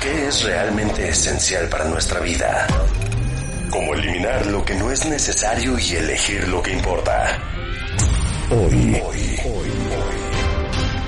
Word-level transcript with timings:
¿Qué 0.00 0.28
es 0.28 0.44
realmente 0.44 1.08
esencial 1.08 1.68
para 1.68 1.84
nuestra 1.86 2.20
vida? 2.20 2.66
¿Cómo 3.70 3.94
eliminar 3.94 4.46
lo 4.46 4.64
que 4.64 4.74
no 4.74 4.90
es 4.90 5.04
necesario 5.06 5.78
y 5.78 5.96
elegir 5.96 6.46
lo 6.48 6.62
que 6.62 6.72
importa? 6.72 7.38
Hoy, 8.50 9.02
hoy, 9.04 9.40
hoy. 9.44 9.70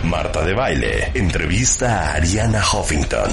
Marta 0.02 0.44
de 0.44 0.52
Baile 0.54 1.10
entrevista 1.14 2.00
a 2.00 2.14
Ariana 2.14 2.60
Huffington. 2.60 3.30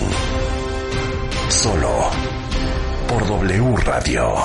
Solo 1.50 2.12
por 3.08 3.26
W 3.28 3.76
Radio. 3.78 4.36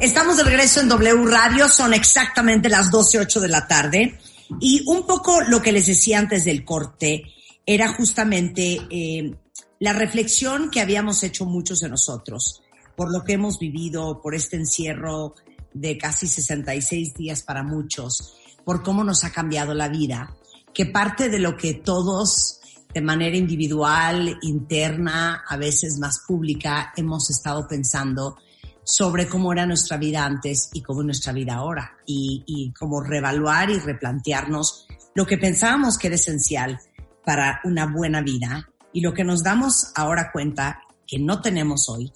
Estamos 0.00 0.36
de 0.36 0.42
regreso 0.42 0.80
en 0.80 0.88
W 0.88 1.24
Radio, 1.30 1.68
son 1.68 1.94
exactamente 1.94 2.68
las 2.68 2.90
12.08 2.90 3.40
de 3.40 3.48
la 3.48 3.66
tarde. 3.66 4.18
Y 4.60 4.84
un 4.86 5.06
poco 5.06 5.40
lo 5.40 5.62
que 5.62 5.72
les 5.72 5.86
decía 5.86 6.18
antes 6.18 6.44
del 6.44 6.64
corte, 6.64 7.22
era 7.66 7.92
justamente 7.94 8.80
eh, 8.90 9.34
la 9.80 9.92
reflexión 9.92 10.70
que 10.70 10.80
habíamos 10.80 11.22
hecho 11.22 11.46
muchos 11.46 11.80
de 11.80 11.88
nosotros 11.88 12.62
por 12.96 13.12
lo 13.12 13.24
que 13.24 13.34
hemos 13.34 13.58
vivido, 13.58 14.20
por 14.20 14.34
este 14.34 14.56
encierro 14.56 15.34
de 15.72 15.98
casi 15.98 16.26
66 16.26 17.14
días 17.14 17.42
para 17.42 17.62
muchos, 17.62 18.36
por 18.64 18.82
cómo 18.82 19.04
nos 19.04 19.24
ha 19.24 19.32
cambiado 19.32 19.74
la 19.74 19.88
vida, 19.88 20.34
que 20.72 20.86
parte 20.86 21.28
de 21.28 21.38
lo 21.38 21.56
que 21.56 21.74
todos 21.74 22.60
de 22.92 23.00
manera 23.00 23.36
individual, 23.36 24.38
interna, 24.42 25.42
a 25.48 25.56
veces 25.56 25.98
más 25.98 26.20
pública, 26.26 26.92
hemos 26.96 27.28
estado 27.28 27.66
pensando 27.66 28.36
sobre 28.84 29.26
cómo 29.26 29.52
era 29.52 29.66
nuestra 29.66 29.96
vida 29.96 30.24
antes 30.24 30.70
y 30.72 30.82
cómo 30.82 31.00
es 31.00 31.06
nuestra 31.06 31.32
vida 31.32 31.54
ahora, 31.54 31.96
y, 32.06 32.44
y 32.46 32.72
cómo 32.72 33.02
reevaluar 33.02 33.70
y 33.70 33.80
replantearnos 33.80 34.86
lo 35.14 35.26
que 35.26 35.38
pensábamos 35.38 35.98
que 35.98 36.06
era 36.06 36.16
esencial 36.16 36.78
para 37.24 37.60
una 37.64 37.86
buena 37.86 38.20
vida 38.20 38.68
y 38.92 39.00
lo 39.00 39.12
que 39.12 39.24
nos 39.24 39.42
damos 39.42 39.92
ahora 39.94 40.30
cuenta 40.32 40.80
que 41.06 41.18
no 41.18 41.40
tenemos 41.40 41.88
hoy 41.88 42.12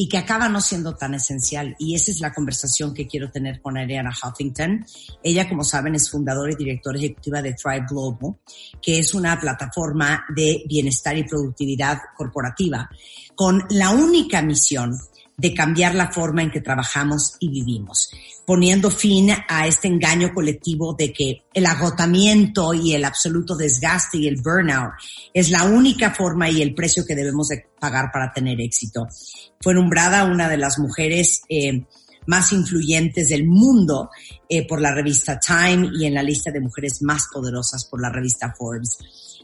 y 0.00 0.08
que 0.08 0.16
acaba 0.16 0.48
no 0.48 0.60
siendo 0.60 0.94
tan 0.94 1.14
esencial. 1.14 1.74
Y 1.76 1.96
esa 1.96 2.12
es 2.12 2.20
la 2.20 2.32
conversación 2.32 2.94
que 2.94 3.08
quiero 3.08 3.32
tener 3.32 3.60
con 3.60 3.76
Ariana 3.76 4.10
Huffington. 4.10 4.86
Ella, 5.24 5.48
como 5.48 5.64
saben, 5.64 5.96
es 5.96 6.08
fundadora 6.08 6.52
y 6.52 6.56
directora 6.56 6.96
ejecutiva 6.98 7.42
de 7.42 7.54
Thrive 7.54 7.86
Global, 7.90 8.36
que 8.80 9.00
es 9.00 9.12
una 9.12 9.40
plataforma 9.40 10.24
de 10.34 10.62
bienestar 10.68 11.18
y 11.18 11.24
productividad 11.24 11.98
corporativa 12.16 12.88
con 13.34 13.64
la 13.70 13.90
única 13.90 14.40
misión 14.40 14.96
de 15.38 15.54
cambiar 15.54 15.94
la 15.94 16.10
forma 16.10 16.42
en 16.42 16.50
que 16.50 16.60
trabajamos 16.60 17.36
y 17.38 17.48
vivimos, 17.48 18.10
poniendo 18.44 18.90
fin 18.90 19.30
a 19.48 19.68
este 19.68 19.86
engaño 19.86 20.34
colectivo 20.34 20.94
de 20.94 21.12
que 21.12 21.44
el 21.54 21.64
agotamiento 21.64 22.74
y 22.74 22.94
el 22.94 23.04
absoluto 23.04 23.54
desgaste 23.54 24.18
y 24.18 24.26
el 24.26 24.42
burnout 24.42 24.94
es 25.32 25.50
la 25.50 25.62
única 25.62 26.10
forma 26.10 26.50
y 26.50 26.60
el 26.60 26.74
precio 26.74 27.04
que 27.06 27.14
debemos 27.14 27.48
de 27.48 27.64
pagar 27.78 28.10
para 28.12 28.32
tener 28.32 28.60
éxito. 28.60 29.06
Fue 29.60 29.74
nombrada 29.74 30.24
una 30.24 30.48
de 30.48 30.56
las 30.56 30.76
mujeres 30.80 31.42
eh, 31.48 31.84
más 32.26 32.52
influyentes 32.52 33.28
del 33.28 33.46
mundo 33.46 34.10
eh, 34.48 34.66
por 34.66 34.80
la 34.80 34.92
revista 34.92 35.38
Time 35.38 35.90
y 35.94 36.06
en 36.06 36.14
la 36.14 36.22
lista 36.24 36.50
de 36.50 36.60
mujeres 36.60 37.00
más 37.02 37.28
poderosas 37.32 37.84
por 37.84 38.02
la 38.02 38.10
revista 38.10 38.52
Forbes. 38.58 38.98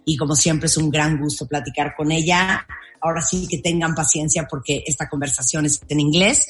Y 0.05 0.17
como 0.17 0.35
siempre 0.35 0.67
es 0.67 0.77
un 0.77 0.91
gran 0.91 1.21
gusto 1.21 1.47
platicar 1.47 1.95
con 1.97 2.11
ella 2.11 2.67
ahora 3.05 3.21
sí 3.21 3.47
que 3.47 3.59
tengan 3.59 3.95
paciencia 3.95 4.47
porque 4.49 4.83
esta 4.87 5.09
conversación 5.09 5.67
es 5.67 5.81
en 5.89 6.01
inglés, 6.01 6.47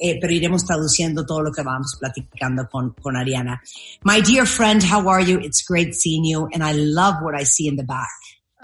eh, 0.00 0.18
pero 0.20 0.32
iremos 0.32 0.64
traduciendo 0.64 1.24
todo 1.24 1.42
lo 1.42 1.52
que 1.52 1.62
vamos 1.62 1.96
platicando 1.98 2.68
con, 2.68 2.92
con 2.94 3.16
Ariana. 3.16 3.62
My 4.04 4.20
dear 4.20 4.44
friend, 4.44 4.82
how 4.82 5.08
are 5.08 5.24
you? 5.24 5.38
It's 5.38 5.64
great 5.66 5.94
seeing 5.94 6.24
you 6.24 6.48
and 6.52 6.62
I 6.62 6.72
love 6.74 7.22
what 7.22 7.40
I 7.40 7.44
see 7.44 7.68
in 7.68 7.76
the 7.76 7.84
back. 7.84 8.10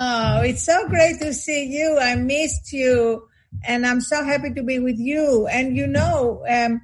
Oh, 0.00 0.43
it's 0.43 0.65
so 0.65 0.87
great 0.88 1.21
to 1.21 1.32
see 1.32 1.66
you. 1.66 1.98
I 1.98 2.16
missed 2.16 2.72
you 2.72 3.28
and 3.66 3.87
I'm 3.87 4.00
so 4.00 4.25
happy 4.25 4.53
to 4.54 4.62
be 4.62 4.81
with 4.81 4.98
you. 4.98 5.47
And 5.47 5.77
you 5.77 5.87
know, 5.87 6.44
um, 6.48 6.81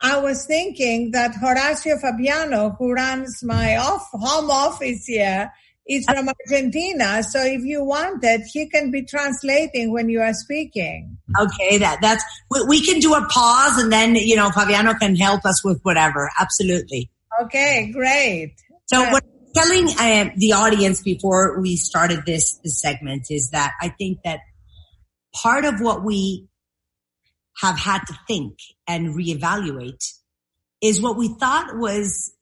I 0.00 0.18
was 0.20 0.46
thinking 0.46 1.10
that 1.10 1.32
Horacio 1.32 2.00
Fabiano, 2.00 2.76
who 2.78 2.92
runs 2.92 3.42
my 3.42 3.76
off, 3.76 4.08
home 4.12 4.50
office 4.50 5.06
here, 5.06 5.52
is 5.88 6.04
from 6.04 6.28
Argentina. 6.28 7.22
So 7.22 7.42
if 7.42 7.62
you 7.62 7.82
wanted, 7.82 8.42
he 8.52 8.68
can 8.68 8.90
be 8.90 9.02
translating 9.04 9.92
when 9.92 10.08
you 10.08 10.20
are 10.20 10.34
speaking. 10.34 11.18
Okay, 11.40 11.78
that 11.78 11.98
that's 12.02 12.22
we, 12.50 12.62
we 12.64 12.80
can 12.84 13.00
do 13.00 13.14
a 13.14 13.26
pause 13.26 13.78
and 13.78 13.90
then 13.90 14.14
you 14.14 14.36
know 14.36 14.50
Fabiano 14.50 14.94
can 14.94 15.16
help 15.16 15.44
us 15.44 15.64
with 15.64 15.80
whatever. 15.82 16.30
Absolutely. 16.38 17.10
Okay, 17.42 17.90
great. 17.92 18.54
So 18.86 19.02
what 19.10 19.24
I'm 19.24 19.52
telling 19.54 19.88
uh, 19.98 20.30
the 20.36 20.52
audience 20.52 21.02
before 21.02 21.60
we 21.60 21.76
started 21.76 22.24
this, 22.26 22.58
this 22.64 22.80
segment 22.80 23.26
is 23.30 23.50
that 23.50 23.72
I 23.80 23.90
think 23.90 24.18
that 24.24 24.40
part 25.34 25.64
of 25.64 25.80
what 25.80 26.04
we 26.04 26.48
have 27.60 27.78
had 27.78 28.00
to 28.06 28.14
think 28.26 28.58
and 28.86 29.14
reevaluate 29.14 30.04
is 30.80 31.00
what 31.02 31.16
we 31.16 31.28
thought 31.28 31.76
was 31.76 32.32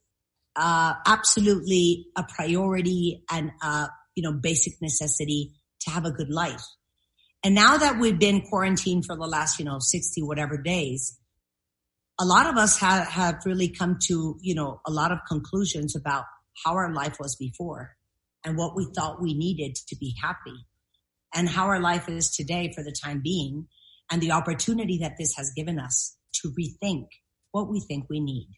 uh, 0.56 0.94
absolutely 1.06 2.06
a 2.16 2.24
priority 2.24 3.22
and 3.30 3.50
a, 3.62 3.88
you 4.14 4.22
know, 4.22 4.32
basic 4.32 4.74
necessity 4.80 5.52
to 5.80 5.90
have 5.90 6.04
a 6.04 6.10
good 6.10 6.30
life. 6.30 6.64
And 7.44 7.54
now 7.54 7.76
that 7.76 7.98
we've 7.98 8.18
been 8.18 8.40
quarantined 8.40 9.04
for 9.06 9.16
the 9.16 9.26
last, 9.26 9.58
you 9.58 9.64
know, 9.64 9.78
60 9.78 10.22
whatever 10.22 10.56
days, 10.56 11.18
a 12.18 12.24
lot 12.24 12.46
of 12.46 12.56
us 12.56 12.78
have, 12.78 13.06
have 13.08 13.36
really 13.44 13.68
come 13.68 13.98
to, 14.04 14.36
you 14.40 14.54
know, 14.54 14.80
a 14.86 14.90
lot 14.90 15.12
of 15.12 15.18
conclusions 15.28 15.94
about 15.94 16.24
how 16.64 16.72
our 16.72 16.92
life 16.92 17.16
was 17.20 17.36
before 17.36 17.96
and 18.44 18.56
what 18.56 18.74
we 18.74 18.86
thought 18.96 19.20
we 19.20 19.34
needed 19.34 19.76
to 19.88 19.96
be 19.96 20.14
happy 20.22 20.66
and 21.34 21.48
how 21.48 21.66
our 21.66 21.80
life 21.80 22.08
is 22.08 22.30
today 22.30 22.72
for 22.74 22.82
the 22.82 22.96
time 23.04 23.20
being 23.22 23.68
and 24.10 24.22
the 24.22 24.32
opportunity 24.32 24.98
that 24.98 25.16
this 25.18 25.34
has 25.36 25.52
given 25.54 25.78
us 25.78 26.16
to 26.32 26.50
rethink 26.58 27.06
what 27.50 27.68
we 27.68 27.80
think 27.80 28.06
we 28.08 28.20
need. 28.20 28.48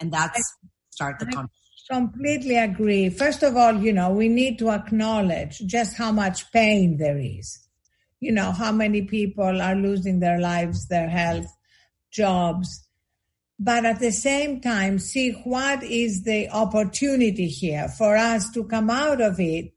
And 0.00 0.12
that's 0.12 0.42
start 0.96 1.18
the 1.18 1.26
conversation. 1.26 1.50
Completely 1.88 2.56
agree. 2.56 3.10
First 3.10 3.42
of 3.44 3.56
all, 3.56 3.76
you 3.76 3.92
know, 3.92 4.10
we 4.10 4.28
need 4.28 4.58
to 4.58 4.70
acknowledge 4.70 5.60
just 5.66 5.96
how 5.96 6.10
much 6.10 6.50
pain 6.50 6.96
there 6.96 7.18
is. 7.18 7.60
You 8.18 8.32
know, 8.32 8.50
how 8.50 8.72
many 8.72 9.02
people 9.02 9.62
are 9.62 9.76
losing 9.76 10.18
their 10.18 10.40
lives, 10.40 10.88
their 10.88 11.08
health, 11.08 11.46
jobs. 12.10 12.88
But 13.58 13.84
at 13.84 14.00
the 14.00 14.10
same 14.10 14.60
time, 14.60 14.98
see 14.98 15.30
what 15.44 15.82
is 15.84 16.24
the 16.24 16.48
opportunity 16.50 17.48
here 17.48 17.88
for 17.88 18.16
us 18.16 18.50
to 18.50 18.64
come 18.64 18.90
out 18.90 19.20
of 19.20 19.38
it 19.38 19.72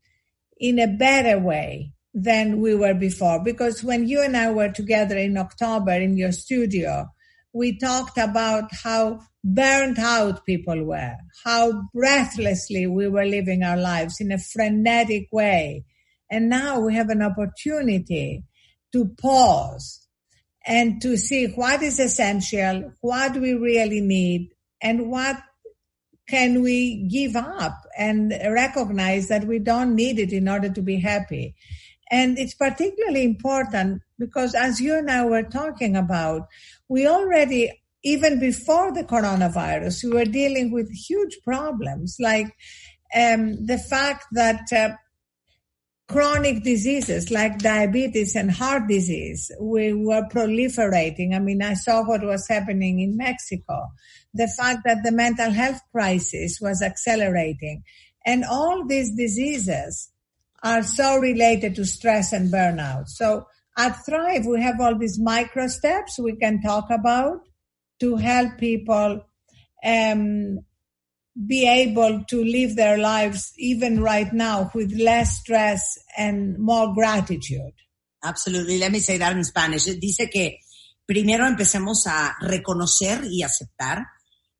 in 0.57 0.79
a 0.79 0.87
better 0.87 1.37
way 1.37 1.93
than 2.13 2.59
we 2.59 2.73
were 2.73 2.95
before. 2.95 3.43
Because 3.43 3.83
when 3.83 4.07
you 4.07 4.21
and 4.21 4.35
I 4.35 4.51
were 4.51 4.69
together 4.69 5.17
in 5.17 5.37
October 5.37 5.91
in 5.91 6.17
your 6.17 6.31
studio, 6.31 7.07
we 7.53 7.77
talked 7.77 8.17
about 8.17 8.73
how 8.73 9.21
burnt 9.43 9.99
out 9.99 10.45
people 10.45 10.83
were, 10.83 11.15
how 11.43 11.83
breathlessly 11.93 12.87
we 12.87 13.07
were 13.07 13.25
living 13.25 13.63
our 13.63 13.77
lives 13.77 14.19
in 14.19 14.31
a 14.31 14.37
frenetic 14.37 15.27
way. 15.31 15.85
And 16.29 16.49
now 16.49 16.79
we 16.79 16.95
have 16.95 17.09
an 17.09 17.21
opportunity 17.21 18.43
to 18.91 19.05
pause 19.21 20.07
and 20.65 21.01
to 21.01 21.17
see 21.17 21.47
what 21.47 21.81
is 21.81 21.99
essential, 21.99 22.91
what 23.01 23.35
we 23.37 23.53
really 23.53 24.01
need, 24.01 24.49
and 24.81 25.09
what 25.09 25.37
can 26.27 26.61
we 26.61 27.07
give 27.07 27.35
up 27.35 27.75
and 27.97 28.31
recognize 28.31 29.29
that 29.29 29.45
we 29.45 29.57
don't 29.57 29.95
need 29.95 30.19
it 30.19 30.31
in 30.31 30.47
order 30.47 30.69
to 30.69 30.81
be 30.81 30.99
happy. 30.99 31.55
And 32.11 32.37
it's 32.37 32.53
particularly 32.53 33.23
important 33.23 34.01
because 34.19 34.53
as 34.53 34.79
you 34.79 34.95
and 34.95 35.09
I 35.09 35.25
were 35.25 35.43
talking 35.43 35.95
about, 35.95 36.47
we 36.87 37.07
already 37.07 37.71
even 38.03 38.39
before 38.39 38.93
the 38.93 39.03
coronavirus, 39.03 40.03
we 40.05 40.11
were 40.11 40.25
dealing 40.25 40.71
with 40.71 40.89
huge 40.91 41.39
problems 41.43 42.17
like 42.19 42.47
um, 43.15 43.65
the 43.65 43.77
fact 43.77 44.25
that 44.33 44.71
uh, 44.71 44.89
chronic 46.07 46.63
diseases 46.63 47.29
like 47.29 47.59
diabetes 47.59 48.35
and 48.35 48.49
heart 48.49 48.87
disease 48.87 49.51
we 49.61 49.93
were 49.93 50.27
proliferating. 50.31 51.35
I 51.35 51.39
mean, 51.39 51.61
I 51.61 51.75
saw 51.75 52.03
what 52.03 52.23
was 52.23 52.47
happening 52.47 52.99
in 52.99 53.15
Mexico. 53.15 53.87
The 54.33 54.47
fact 54.57 54.79
that 54.85 55.03
the 55.03 55.11
mental 55.11 55.51
health 55.51 55.81
crisis 55.91 56.59
was 56.61 56.81
accelerating 56.81 57.83
and 58.25 58.43
all 58.43 58.85
these 58.85 59.15
diseases 59.15 60.11
are 60.63 60.83
so 60.83 61.17
related 61.17 61.75
to 61.75 61.85
stress 61.85 62.33
and 62.33 62.51
burnout. 62.51 63.07
So 63.07 63.45
at 63.77 64.03
Thrive, 64.05 64.45
we 64.45 64.61
have 64.61 64.81
all 64.81 64.97
these 64.97 65.19
micro 65.19 65.67
steps 65.67 66.19
we 66.19 66.35
can 66.35 66.61
talk 66.61 66.89
about 66.89 67.41
to 67.99 68.15
help 68.15 68.57
people 68.57 69.25
um, 69.83 70.59
be 71.47 71.67
able 71.67 72.23
to 72.25 72.43
live 72.43 72.75
their 72.75 72.97
lives 72.97 73.53
even 73.57 74.01
right 74.01 74.31
now 74.33 74.69
with 74.73 74.91
less 74.93 75.39
stress 75.39 75.97
and 76.17 76.57
more 76.57 76.93
gratitude. 76.93 77.73
Absolutely. 78.23 78.77
Let 78.77 78.91
me 78.91 78.99
say 78.99 79.17
that 79.17 79.35
in 79.35 79.43
Spanish. 79.43 79.85
Dice 79.99 80.29
que 80.29 80.59
primero 81.05 81.47
empecemos 81.47 82.05
a 82.07 82.35
reconocer 82.41 83.25
y 83.25 83.43
aceptar 83.43 84.05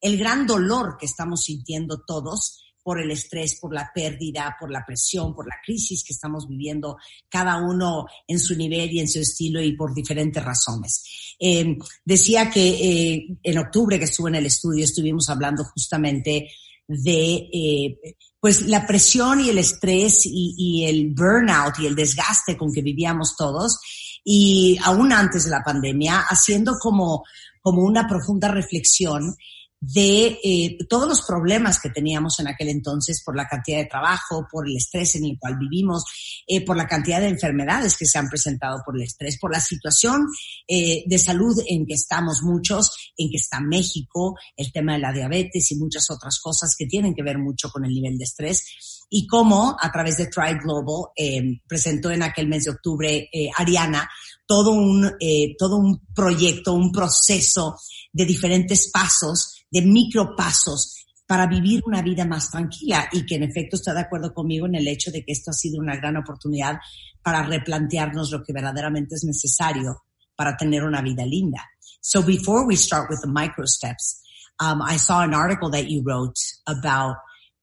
el 0.00 0.16
gran 0.16 0.46
dolor 0.46 0.96
que 0.98 1.06
estamos 1.06 1.44
sintiendo 1.44 2.02
todos 2.06 2.62
por 2.82 3.00
el 3.00 3.10
estrés, 3.10 3.58
por 3.60 3.74
la 3.74 3.90
pérdida, 3.94 4.56
por 4.58 4.70
la 4.70 4.84
presión, 4.86 5.34
por 5.34 5.46
la 5.46 5.56
crisis 5.64 6.04
que 6.04 6.12
estamos 6.12 6.48
viviendo, 6.48 6.96
cada 7.28 7.56
uno 7.58 8.06
en 8.26 8.38
su 8.38 8.56
nivel 8.56 8.90
y 8.92 9.00
en 9.00 9.08
su 9.08 9.20
estilo 9.20 9.62
y 9.62 9.76
por 9.76 9.94
diferentes 9.94 10.44
razones. 10.44 11.02
Eh, 11.38 11.76
decía 12.04 12.50
que 12.50 12.68
eh, 12.68 13.26
en 13.42 13.58
octubre 13.58 13.98
que 13.98 14.04
estuve 14.04 14.30
en 14.30 14.36
el 14.36 14.46
estudio 14.46 14.84
estuvimos 14.84 15.28
hablando 15.28 15.64
justamente 15.64 16.48
de 16.86 17.48
eh, 17.52 17.98
pues 18.40 18.62
la 18.62 18.86
presión 18.86 19.40
y 19.40 19.50
el 19.50 19.58
estrés 19.58 20.26
y, 20.26 20.54
y, 20.56 20.84
el 20.86 21.14
burnout 21.14 21.78
y 21.78 21.86
el 21.86 21.94
desgaste 21.94 22.56
con 22.56 22.72
que 22.72 22.82
vivíamos 22.82 23.36
todos 23.36 23.78
y 24.24 24.76
aún 24.82 25.12
antes 25.12 25.44
de 25.44 25.50
la 25.50 25.62
pandemia, 25.62 26.20
haciendo 26.28 26.74
como, 26.80 27.24
como 27.60 27.82
una 27.82 28.06
profunda 28.08 28.48
reflexión 28.48 29.36
de 29.80 30.38
eh, 30.44 30.78
todos 30.88 31.08
los 31.08 31.22
problemas 31.22 31.80
que 31.80 31.88
teníamos 31.88 32.38
en 32.38 32.48
aquel 32.48 32.68
entonces 32.68 33.22
por 33.24 33.34
la 33.34 33.48
cantidad 33.48 33.78
de 33.78 33.86
trabajo, 33.86 34.46
por 34.50 34.68
el 34.68 34.76
estrés 34.76 35.16
en 35.16 35.24
el 35.24 35.38
cual 35.38 35.56
vivimos, 35.58 36.04
eh, 36.46 36.64
por 36.64 36.76
la 36.76 36.86
cantidad 36.86 37.20
de 37.20 37.28
enfermedades 37.28 37.96
que 37.96 38.04
se 38.04 38.18
han 38.18 38.28
presentado 38.28 38.82
por 38.84 38.96
el 38.96 39.02
estrés, 39.02 39.38
por 39.38 39.52
la 39.52 39.60
situación 39.60 40.26
eh, 40.68 41.02
de 41.06 41.18
salud 41.18 41.56
en 41.66 41.86
que 41.86 41.94
estamos 41.94 42.42
muchos, 42.42 42.90
en 43.16 43.30
que 43.30 43.38
está 43.38 43.60
México, 43.60 44.36
el 44.56 44.70
tema 44.70 44.92
de 44.92 44.98
la 44.98 45.12
diabetes 45.12 45.72
y 45.72 45.76
muchas 45.76 46.10
otras 46.10 46.38
cosas 46.40 46.74
que 46.76 46.86
tienen 46.86 47.14
que 47.14 47.22
ver 47.22 47.38
mucho 47.38 47.70
con 47.70 47.84
el 47.84 47.92
nivel 47.92 48.18
de 48.18 48.24
estrés 48.24 49.06
y 49.10 49.26
cómo 49.26 49.76
a 49.78 49.90
través 49.90 50.16
de 50.16 50.26
Tribe 50.26 50.60
Global 50.62 51.10
eh, 51.16 51.60
presentó 51.66 52.10
en 52.10 52.22
aquel 52.22 52.48
mes 52.48 52.64
de 52.64 52.70
octubre 52.70 53.28
eh, 53.32 53.50
Ariana 53.56 54.08
todo 54.46 54.70
un, 54.70 55.04
eh, 55.20 55.54
todo 55.58 55.76
un 55.76 56.06
proyecto, 56.14 56.74
un 56.74 56.92
proceso 56.92 57.76
de 58.12 58.24
diferentes 58.24 58.90
pasos 58.90 59.59
de 59.70 59.82
micropasos 59.82 61.06
para 61.26 61.46
vivir 61.46 61.82
una 61.86 62.02
vida 62.02 62.24
más 62.24 62.50
tranquila 62.50 63.08
y 63.12 63.24
que 63.24 63.36
en 63.36 63.44
efecto 63.44 63.76
está 63.76 63.94
de 63.94 64.00
acuerdo 64.00 64.34
conmigo 64.34 64.66
en 64.66 64.74
el 64.74 64.88
hecho 64.88 65.12
de 65.12 65.24
que 65.24 65.32
esto 65.32 65.52
ha 65.52 65.54
sido 65.54 65.80
una 65.80 65.94
gran 65.94 66.16
oportunidad 66.16 66.78
para 67.22 67.44
replantearnos 67.44 68.32
lo 68.32 68.42
que 68.42 68.52
verdaderamente 68.52 69.14
es 69.14 69.22
necesario 69.24 70.02
para 70.34 70.56
tener 70.56 70.82
una 70.82 71.02
vida 71.02 71.24
linda. 71.24 71.64
So 72.00 72.22
before 72.22 72.66
we 72.66 72.76
start 72.76 73.08
with 73.10 73.20
the 73.20 73.28
micro 73.28 73.66
steps, 73.66 74.20
um, 74.58 74.82
I 74.82 74.96
saw 74.96 75.22
an 75.22 75.34
article 75.34 75.70
that 75.70 75.88
you 75.88 76.02
wrote 76.04 76.36
about 76.66 77.16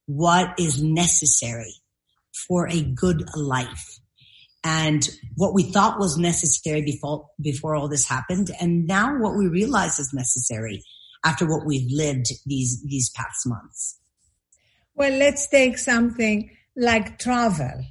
what 0.05 0.57
is 0.57 0.81
necessary 0.81 1.73
for 2.47 2.69
a 2.69 2.81
good 2.81 3.25
life 3.35 3.99
and 4.63 5.09
what 5.35 5.53
we 5.53 5.63
thought 5.63 5.99
was 5.99 6.17
necessary 6.17 6.83
before, 6.83 7.27
before 7.41 7.75
all 7.75 7.89
this 7.89 8.07
happened. 8.07 8.51
And 8.61 8.87
now 8.87 9.17
what 9.19 9.35
we 9.35 9.47
realize 9.47 9.99
is 9.99 10.13
necessary 10.13 10.83
after 11.25 11.47
what 11.47 11.65
we've 11.65 11.91
lived 11.91 12.27
these 12.45 12.83
these 12.83 13.09
past 13.11 13.45
months? 13.45 13.99
Well, 14.95 15.17
let's 15.17 15.47
take 15.47 15.77
something 15.77 16.49
like 16.75 17.19
travel. 17.19 17.83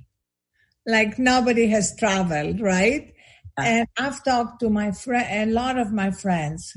Like 0.87 1.19
nobody 1.19 1.67
has 1.69 1.97
traveled, 1.97 2.61
right? 2.61 3.13
And 3.59 3.87
I've 3.99 4.23
talked 4.23 4.61
to 4.61 4.71
my 4.71 4.93
friend, 4.93 5.51
a 5.51 5.53
lot 5.53 5.79
of 5.79 5.93
my 5.93 6.11
friends 6.11 6.77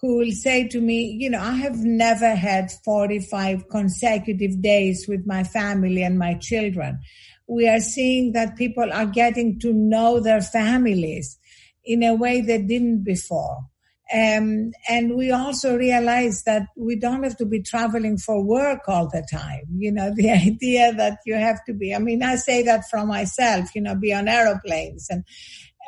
who 0.00 0.18
will 0.18 0.32
say 0.32 0.68
to 0.68 0.80
me, 0.80 1.16
you 1.18 1.30
know, 1.30 1.40
I 1.40 1.52
have 1.52 1.76
never 1.76 2.34
had 2.34 2.70
45 2.84 3.68
consecutive 3.68 4.60
days 4.62 5.06
with 5.08 5.26
my 5.26 5.42
family 5.42 6.02
and 6.02 6.18
my 6.18 6.34
children. 6.34 7.00
We 7.46 7.68
are 7.68 7.80
seeing 7.80 8.32
that 8.32 8.56
people 8.56 8.92
are 8.92 9.06
getting 9.06 9.58
to 9.60 9.72
know 9.72 10.20
their 10.20 10.40
families 10.40 11.38
in 11.84 12.02
a 12.02 12.14
way 12.14 12.40
they 12.40 12.62
didn't 12.62 13.04
before. 13.04 13.66
Um, 14.12 14.70
and 14.88 15.16
we 15.16 15.32
also 15.32 15.76
realize 15.76 16.44
that 16.44 16.68
we 16.76 16.94
don't 16.94 17.24
have 17.24 17.36
to 17.38 17.46
be 17.46 17.60
traveling 17.60 18.18
for 18.18 18.42
work 18.42 18.82
all 18.86 19.08
the 19.08 19.26
time. 19.30 19.64
You 19.76 19.90
know, 19.90 20.12
the 20.14 20.30
idea 20.30 20.92
that 20.94 21.18
you 21.26 21.34
have 21.34 21.64
to 21.66 21.74
be, 21.74 21.94
I 21.94 21.98
mean, 21.98 22.22
I 22.22 22.36
say 22.36 22.62
that 22.62 22.88
from 22.88 23.08
myself, 23.08 23.74
you 23.74 23.82
know, 23.82 23.96
be 23.96 24.12
on 24.12 24.28
aeroplanes 24.28 25.08
and, 25.10 25.24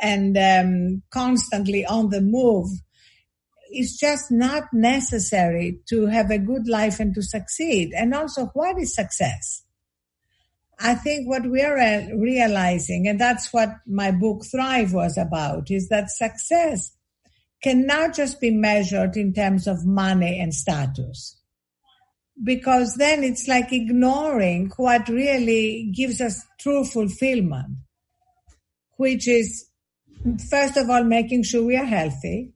and, 0.02 0.36
um, 0.36 1.02
constantly 1.10 1.86
on 1.86 2.10
the 2.10 2.20
move. 2.20 2.68
It's 3.70 3.98
just 3.98 4.30
not 4.30 4.64
necessary 4.72 5.80
to 5.90 6.06
have 6.06 6.30
a 6.30 6.38
good 6.38 6.66
life 6.66 7.00
and 7.00 7.14
to 7.14 7.22
succeed. 7.22 7.92
And 7.94 8.14
also, 8.14 8.46
what 8.54 8.78
is 8.80 8.94
success? 8.94 9.62
I 10.80 10.94
think 10.94 11.28
what 11.28 11.48
we 11.48 11.60
are 11.62 11.76
realizing, 12.16 13.08
and 13.08 13.20
that's 13.20 13.52
what 13.52 13.68
my 13.86 14.10
book 14.10 14.44
Thrive 14.50 14.94
was 14.94 15.18
about, 15.18 15.70
is 15.70 15.88
that 15.88 16.08
success 16.10 16.92
cannot 17.62 18.14
just 18.14 18.40
be 18.40 18.50
measured 18.50 19.16
in 19.16 19.32
terms 19.32 19.66
of 19.66 19.84
money 19.84 20.38
and 20.40 20.54
status. 20.54 21.40
Because 22.42 22.94
then 22.94 23.24
it's 23.24 23.48
like 23.48 23.72
ignoring 23.72 24.70
what 24.76 25.08
really 25.08 25.90
gives 25.94 26.20
us 26.20 26.46
true 26.60 26.84
fulfillment, 26.84 27.78
which 28.96 29.26
is, 29.26 29.68
first 30.48 30.76
of 30.76 30.88
all, 30.88 31.02
making 31.02 31.42
sure 31.42 31.64
we 31.64 31.76
are 31.76 31.84
healthy, 31.84 32.52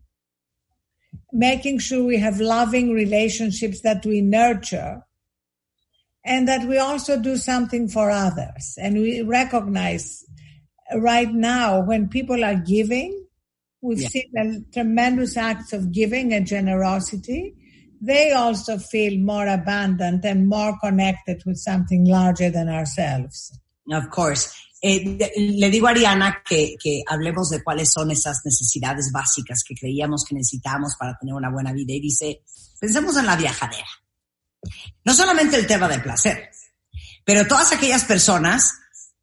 making 1.33 1.81
sure 1.81 2.05
we 2.05 2.19
have 2.19 2.41
loving 2.41 2.93
relationships 2.93 3.81
that 3.81 4.07
we 4.07 4.21
nurture, 4.21 5.03
and 6.25 6.47
that 6.47 6.69
we 6.69 6.79
also 6.79 7.19
do 7.19 7.37
something 7.37 7.89
for 7.89 8.09
others. 8.09 8.79
And 8.81 8.95
we 8.95 9.23
recognize 9.23 10.25
right 10.95 11.33
now 11.33 11.83
when 11.83 12.09
people 12.09 12.45
are 12.45 12.55
giving, 12.55 13.22
We've 13.82 14.00
yeah. 14.00 14.08
seen 14.08 14.67
tremendous 14.73 15.37
acts 15.37 15.73
of 15.73 15.90
giving 15.90 16.32
and 16.32 16.46
generosity. 16.46 17.55
They 18.00 18.31
also 18.32 18.79
feel 18.79 19.19
more 19.19 19.49
abundant 19.49 20.25
and 20.25 20.49
more 20.49 20.79
connected 20.81 21.43
with 21.44 21.56
something 21.56 22.05
larger 22.05 22.50
than 22.50 22.69
ourselves. 22.69 23.52
Of 23.90 24.08
course. 24.11 24.52
Eh, 24.81 25.19
le 25.37 25.70
digo 25.70 25.87
a 25.87 25.90
Ariana 25.90 26.43
que, 26.44 26.76
que, 26.81 27.03
hablemos 27.06 27.51
de 27.51 27.62
cuáles 27.62 27.93
son 27.93 28.10
esas 28.10 28.41
necesidades 28.44 29.10
básicas 29.12 29.62
que 29.62 29.74
creíamos 29.74 30.24
que 30.24 30.34
necesitábamos 30.34 30.96
para 30.96 31.17
tener 31.19 31.34
una 31.34 31.51
buena 31.51 31.72
vida. 31.72 31.93
Y 31.93 32.01
dice, 32.01 32.43
pensemos 32.81 33.17
en 33.17 33.27
la 33.27 33.36
viajadera. 33.36 33.86
No 35.05 35.15
solamente 35.15 35.56
el 35.56 35.67
tema 35.67 35.89
del 35.89 36.03
placer, 36.03 36.51
pero 37.24 37.46
todas 37.46 37.72
aquellas 37.72 38.05
personas 38.05 38.72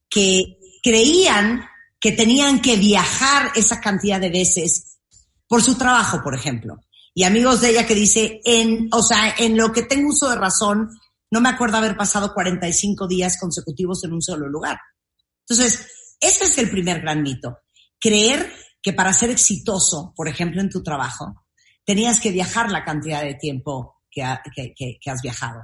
que 0.09 0.57
creían 0.83 1.68
que 1.99 2.11
tenían 2.11 2.61
que 2.61 2.77
viajar 2.77 3.51
esa 3.55 3.81
cantidad 3.81 4.19
de 4.19 4.29
veces 4.29 4.99
por 5.47 5.61
su 5.61 5.77
trabajo, 5.77 6.21
por 6.23 6.35
ejemplo. 6.35 6.77
Y 7.13 7.23
amigos 7.23 7.61
de 7.61 7.71
ella 7.71 7.87
que 7.87 7.95
dice, 7.95 8.39
en, 8.45 8.87
o 8.91 9.01
sea, 9.01 9.35
en 9.37 9.57
lo 9.57 9.71
que 9.71 9.83
tengo 9.83 10.09
uso 10.09 10.29
de 10.29 10.35
razón, 10.35 10.89
no 11.31 11.41
me 11.41 11.49
acuerdo 11.49 11.77
haber 11.77 11.97
pasado 11.97 12.33
45 12.33 13.07
días 13.07 13.37
consecutivos 13.39 14.03
en 14.03 14.13
un 14.13 14.21
solo 14.21 14.47
lugar. 14.47 14.79
Entonces, 15.47 15.87
ese 16.19 16.45
es 16.45 16.57
el 16.57 16.69
primer 16.69 17.01
gran 17.01 17.21
mito. 17.21 17.59
Creer 17.99 18.53
que 18.81 18.93
para 18.93 19.13
ser 19.13 19.29
exitoso, 19.29 20.13
por 20.15 20.27
ejemplo, 20.27 20.61
en 20.61 20.69
tu 20.69 20.81
trabajo, 20.81 21.45
tenías 21.83 22.19
que 22.19 22.31
viajar 22.31 22.71
la 22.71 22.85
cantidad 22.85 23.23
de 23.23 23.35
tiempo 23.35 24.01
que, 24.09 24.23
que, 24.75 25.11
has 25.11 25.21
viajado 25.21 25.59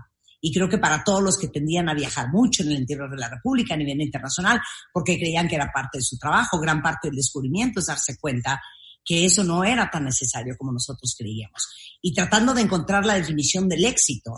y 0.45 0.53
creo 0.53 0.69
que 0.69 0.77
para 0.77 1.03
todos 1.03 1.23
los 1.23 1.39
que 1.39 1.47
tendían 1.47 1.89
a 1.89 1.95
viajar 1.95 2.29
mucho 2.29 2.61
en 2.61 2.69
el 2.69 2.77
interior 2.77 3.09
de 3.09 3.17
la 3.17 3.29
República 3.29 3.73
a 3.73 3.77
nivel 3.77 3.99
internacional, 3.99 4.61
porque 4.93 5.17
creían 5.17 5.47
que 5.47 5.55
era 5.55 5.71
parte 5.73 5.97
de 5.97 6.03
su 6.03 6.19
trabajo, 6.19 6.59
gran 6.59 6.83
parte 6.83 7.07
del 7.07 7.15
descubrimiento 7.15 7.79
es 7.79 7.87
darse 7.87 8.15
cuenta 8.19 8.61
que 9.03 9.25
eso 9.25 9.43
no 9.43 9.63
era 9.63 9.89
tan 9.89 10.05
necesario 10.05 10.55
como 10.55 10.71
nosotros 10.71 11.15
creíamos. 11.17 11.67
Y 11.99 12.13
tratando 12.13 12.53
de 12.53 12.61
encontrar 12.61 13.07
la 13.07 13.15
definición 13.15 13.67
del 13.67 13.85
éxito, 13.85 14.33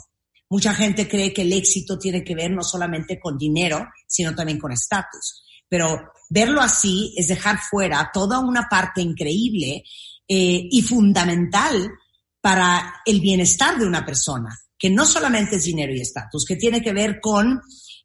mucha 0.49 0.73
gente 0.73 1.09
cree 1.09 1.33
que 1.33 1.41
el 1.41 1.51
éxito 1.51 1.99
tiene 1.99 2.23
que 2.23 2.35
ver 2.35 2.51
no 2.51 2.63
solamente 2.63 3.19
con 3.19 3.37
dinero, 3.37 3.85
sino 4.07 4.33
también 4.33 4.59
con 4.59 4.71
estatus. 4.71 5.43
Pero 5.67 6.13
verlo 6.29 6.61
así 6.61 7.13
es 7.17 7.27
dejar 7.27 7.59
fuera 7.69 8.11
toda 8.13 8.39
una 8.39 8.69
parte 8.69 9.01
increíble 9.01 9.83
eh, 10.25 10.67
y 10.71 10.81
fundamental 10.83 11.91
para 12.39 13.01
el 13.05 13.19
bienestar 13.19 13.77
de 13.77 13.85
una 13.85 14.05
persona 14.05 14.57
que 14.77 14.89
no 14.89 15.05
solamente 15.05 15.55
es 15.55 15.63
dinero 15.63 15.93
y 15.93 16.01
estatus, 16.01 16.45
que 16.45 16.55
tiene 16.55 16.81
que 16.81 16.93
ver 16.93 17.19
con 17.21 17.61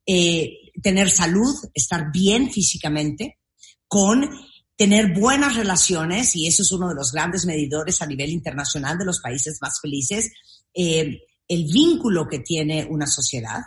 eh, 0.07 0.51
tener 0.83 1.11
salud, 1.11 1.55
estar 1.75 2.11
bien 2.13 2.51
físicamente, 2.51 3.39
con 3.87 4.31
tener 4.77 5.13
buenas 5.13 5.57
relaciones, 5.57 6.35
y 6.35 6.47
eso 6.47 6.63
es 6.63 6.73
uno 6.73 6.89
de 6.89 6.95
los 6.95 7.13
grandes 7.13 7.45
medidores 7.47 8.01
a 8.03 8.07
nivel 8.07 8.31
internacional 8.31 8.99
de 8.99 9.05
los 9.05 9.21
países 9.21 9.59
más 9.61 9.81
felices, 9.81 10.33
eh, 10.75 11.21
el 11.47 11.65
vínculo 11.65 12.27
que 12.27 12.39
tiene 12.39 12.87
una 12.89 13.07
sociedad 13.07 13.61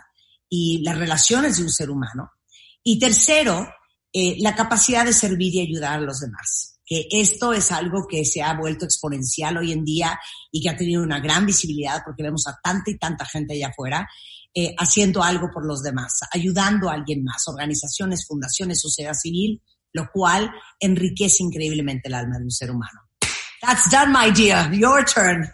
y 0.48 0.82
las 0.82 0.98
relaciones 0.98 1.56
de 1.56 1.62
un 1.62 1.70
ser 1.70 1.90
humano. 1.90 2.32
Y 2.82 2.98
tercero, 2.98 3.68
eh, 4.12 4.36
la 4.40 4.54
capacidad 4.54 5.04
de 5.04 5.12
servir 5.12 5.54
y 5.54 5.60
ayudar 5.60 6.00
a 6.00 6.02
los 6.02 6.20
demás. 6.20 6.75
Que 6.86 7.08
esto 7.10 7.52
es 7.52 7.72
algo 7.72 8.06
que 8.08 8.24
se 8.24 8.42
ha 8.42 8.54
vuelto 8.54 8.84
exponencial 8.84 9.56
hoy 9.56 9.72
en 9.72 9.84
día 9.84 10.18
y 10.52 10.62
que 10.62 10.70
ha 10.70 10.76
tenido 10.76 11.02
una 11.02 11.18
gran 11.18 11.44
visibilidad 11.44 12.02
porque 12.04 12.22
vemos 12.22 12.46
a 12.46 12.56
tanta 12.62 12.90
y 12.90 12.98
tanta 12.98 13.26
gente 13.26 13.54
allá 13.54 13.68
afuera 13.68 14.08
eh, 14.54 14.74
haciendo 14.78 15.22
algo 15.22 15.50
por 15.52 15.66
los 15.66 15.82
demás, 15.82 16.20
ayudando 16.32 16.88
a 16.88 16.94
alguien 16.94 17.22
más, 17.22 17.46
organizaciones, 17.46 18.26
fundaciones, 18.26 18.80
sociedad 18.80 19.12
civil, 19.12 19.60
lo 19.92 20.08
cual 20.10 20.50
enriquece 20.80 21.42
increíblemente 21.42 22.08
el 22.08 22.14
alma 22.14 22.38
de 22.38 22.44
un 22.44 22.50
ser 22.50 22.70
humano. 22.70 23.02
That's 23.60 23.90
done, 23.90 24.12
my 24.12 24.30
dear. 24.30 24.72
Your 24.72 25.04
turn. 25.04 25.50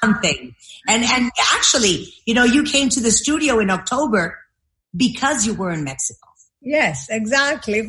Something. 0.00 0.54
And, 0.88 1.04
and 1.04 1.30
actually, 1.54 2.14
you 2.24 2.34
know, 2.34 2.44
you 2.44 2.62
came 2.62 2.88
to 2.90 3.00
the 3.00 3.10
studio 3.10 3.58
in 3.58 3.70
October 3.70 4.38
because 4.96 5.46
you 5.46 5.54
were 5.54 5.72
in 5.72 5.84
Mexico. 5.84 6.28
Yes, 6.62 7.08
exactly. 7.10 7.86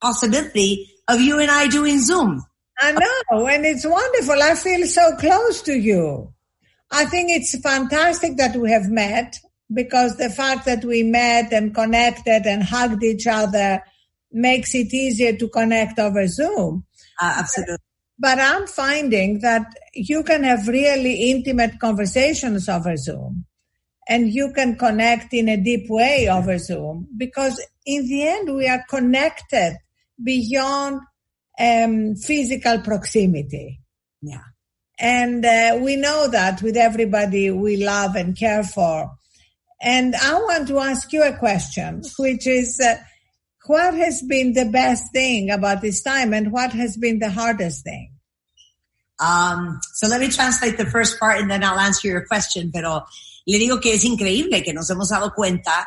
Possibility 0.00 0.88
of 1.08 1.20
you 1.20 1.38
and 1.38 1.50
I 1.50 1.68
doing 1.68 2.00
Zoom. 2.00 2.42
I 2.78 2.92
know, 2.92 3.46
and 3.46 3.64
it's 3.64 3.86
wonderful. 3.86 4.42
I 4.42 4.54
feel 4.54 4.86
so 4.86 5.16
close 5.16 5.62
to 5.62 5.78
you. 5.78 6.32
I 6.90 7.06
think 7.06 7.30
it's 7.30 7.58
fantastic 7.60 8.36
that 8.36 8.54
we 8.56 8.70
have 8.70 8.88
met 8.88 9.38
because 9.72 10.16
the 10.16 10.30
fact 10.30 10.66
that 10.66 10.84
we 10.84 11.02
met 11.02 11.52
and 11.52 11.74
connected 11.74 12.42
and 12.46 12.62
hugged 12.62 13.02
each 13.02 13.26
other 13.26 13.82
makes 14.30 14.74
it 14.74 14.92
easier 14.92 15.36
to 15.36 15.48
connect 15.48 15.98
over 15.98 16.26
Zoom. 16.26 16.84
Uh, 17.20 17.34
absolutely. 17.38 17.76
But 18.18 18.38
I'm 18.38 18.66
finding 18.66 19.40
that 19.40 19.66
you 19.94 20.22
can 20.22 20.44
have 20.44 20.68
really 20.68 21.30
intimate 21.30 21.78
conversations 21.80 22.68
over 22.68 22.96
Zoom 22.96 23.46
and 24.08 24.32
you 24.32 24.52
can 24.54 24.76
connect 24.76 25.34
in 25.34 25.48
a 25.48 25.56
deep 25.56 25.86
way 25.88 26.28
over 26.28 26.58
Zoom 26.58 27.08
because 27.16 27.60
in 27.84 28.06
the 28.06 28.26
end 28.26 28.54
we 28.54 28.68
are 28.68 28.84
connected 28.88 29.76
beyond 30.22 31.00
um, 31.58 32.16
physical 32.16 32.80
proximity. 32.80 33.80
Yeah. 34.22 34.42
And 34.98 35.44
uh, 35.44 35.78
we 35.80 35.96
know 35.96 36.28
that 36.28 36.62
with 36.62 36.76
everybody 36.76 37.50
we 37.50 37.84
love 37.84 38.16
and 38.16 38.36
care 38.36 38.64
for. 38.64 39.12
And 39.80 40.14
I 40.14 40.34
want 40.34 40.68
to 40.68 40.78
ask 40.78 41.12
you 41.12 41.22
a 41.22 41.36
question, 41.36 42.02
which 42.18 42.46
is, 42.46 42.80
uh, 42.80 42.96
what 43.66 43.94
has 43.94 44.22
been 44.22 44.52
the 44.54 44.66
best 44.66 45.12
thing 45.12 45.50
about 45.50 45.82
this 45.82 46.02
time 46.02 46.32
and 46.32 46.52
what 46.52 46.72
has 46.72 46.96
been 46.96 47.18
the 47.18 47.30
hardest 47.30 47.84
thing? 47.84 48.12
Um, 49.20 49.80
so 49.94 50.08
let 50.08 50.20
me 50.20 50.28
translate 50.28 50.78
the 50.78 50.86
first 50.86 51.18
part 51.18 51.40
and 51.40 51.50
then 51.50 51.64
I'll 51.64 51.78
answer 51.78 52.08
your 52.08 52.26
question, 52.26 52.70
pero 52.72 53.04
le 53.46 53.58
digo 53.58 53.80
que 53.80 53.94
es 53.94 54.04
increíble 54.04 54.62
que 54.62 54.72
nos 54.72 54.90
hemos 54.90 55.10
dado 55.10 55.32
cuenta 55.34 55.86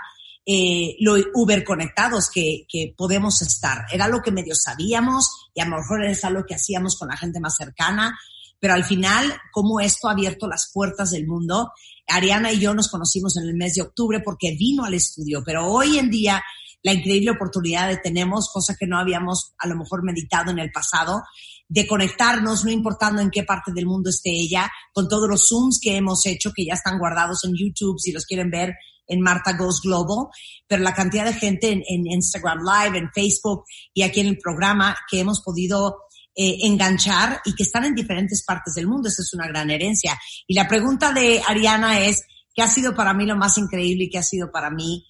eh, 0.51 0.95
lo 0.99 1.13
uber 1.35 1.63
conectados 1.63 2.31
que, 2.31 2.65
que 2.67 2.91
podemos 2.97 3.43
estar. 3.43 3.85
Era 3.91 4.07
lo 4.07 4.23
que 4.23 4.31
medio 4.31 4.55
sabíamos 4.55 5.29
y 5.53 5.61
a 5.61 5.65
lo 5.65 5.77
mejor 5.77 6.03
es 6.03 6.25
algo 6.25 6.43
que 6.43 6.55
hacíamos 6.55 6.97
con 6.97 7.09
la 7.09 7.17
gente 7.17 7.39
más 7.39 7.55
cercana, 7.55 8.17
pero 8.59 8.73
al 8.73 8.83
final, 8.83 9.31
cómo 9.51 9.79
esto 9.79 10.07
ha 10.07 10.13
abierto 10.13 10.47
las 10.47 10.71
puertas 10.73 11.11
del 11.11 11.27
mundo. 11.27 11.71
Ariana 12.07 12.51
y 12.51 12.59
yo 12.59 12.73
nos 12.73 12.89
conocimos 12.89 13.37
en 13.37 13.43
el 13.43 13.53
mes 13.53 13.75
de 13.75 13.83
octubre 13.83 14.21
porque 14.21 14.55
vino 14.57 14.85
al 14.85 14.95
estudio, 14.95 15.43
pero 15.45 15.67
hoy 15.67 15.99
en 15.99 16.09
día 16.09 16.43
la 16.81 16.93
increíble 16.93 17.29
oportunidad 17.29 17.87
de 17.87 17.97
tenemos, 17.97 18.49
cosa 18.51 18.75
que 18.75 18.87
no 18.87 18.97
habíamos 18.97 19.53
a 19.59 19.67
lo 19.67 19.75
mejor 19.75 20.03
meditado 20.03 20.49
en 20.49 20.57
el 20.57 20.71
pasado, 20.71 21.21
de 21.69 21.85
conectarnos, 21.85 22.65
no 22.65 22.71
importando 22.71 23.21
en 23.21 23.29
qué 23.29 23.43
parte 23.43 23.71
del 23.71 23.85
mundo 23.85 24.09
esté 24.09 24.31
ella, 24.31 24.69
con 24.91 25.07
todos 25.07 25.29
los 25.29 25.47
Zooms 25.47 25.79
que 25.79 25.95
hemos 25.95 26.25
hecho, 26.25 26.51
que 26.53 26.65
ya 26.65 26.73
están 26.73 26.97
guardados 26.97 27.45
en 27.45 27.53
YouTube, 27.55 27.99
si 27.99 28.11
los 28.11 28.25
quieren 28.25 28.49
ver 28.49 28.73
en 29.07 29.21
Marta 29.21 29.53
Goes 29.53 29.81
Global, 29.83 30.27
pero 30.67 30.83
la 30.83 30.93
cantidad 30.93 31.25
de 31.25 31.33
gente 31.33 31.71
en, 31.71 32.07
Instagram 32.07 32.59
Live, 32.59 32.97
en 32.97 33.11
Facebook 33.13 33.63
y 33.93 34.01
aquí 34.01 34.19
en 34.19 34.27
el 34.27 34.37
programa 34.37 34.95
que 35.09 35.19
hemos 35.19 35.41
podido 35.41 35.97
eh, 36.35 36.57
enganchar 36.63 37.41
y 37.45 37.53
que 37.53 37.63
están 37.63 37.85
en 37.85 37.95
diferentes 37.95 38.43
partes 38.43 38.73
del 38.73 38.87
mundo. 38.87 39.09
Esa 39.09 39.21
es 39.21 39.33
una 39.33 39.47
gran 39.47 39.69
herencia. 39.69 40.17
Y 40.47 40.53
la 40.55 40.67
pregunta 40.67 41.11
de 41.11 41.41
Ariana 41.47 41.99
es, 42.01 42.23
¿qué 42.53 42.61
ha 42.63 42.67
sido 42.67 42.95
para 42.95 43.13
mí 43.13 43.25
lo 43.25 43.35
más 43.35 43.57
increíble 43.57 44.05
y 44.05 44.09
qué 44.09 44.19
ha 44.19 44.23
sido 44.23 44.51
para 44.51 44.69
mí 44.69 45.05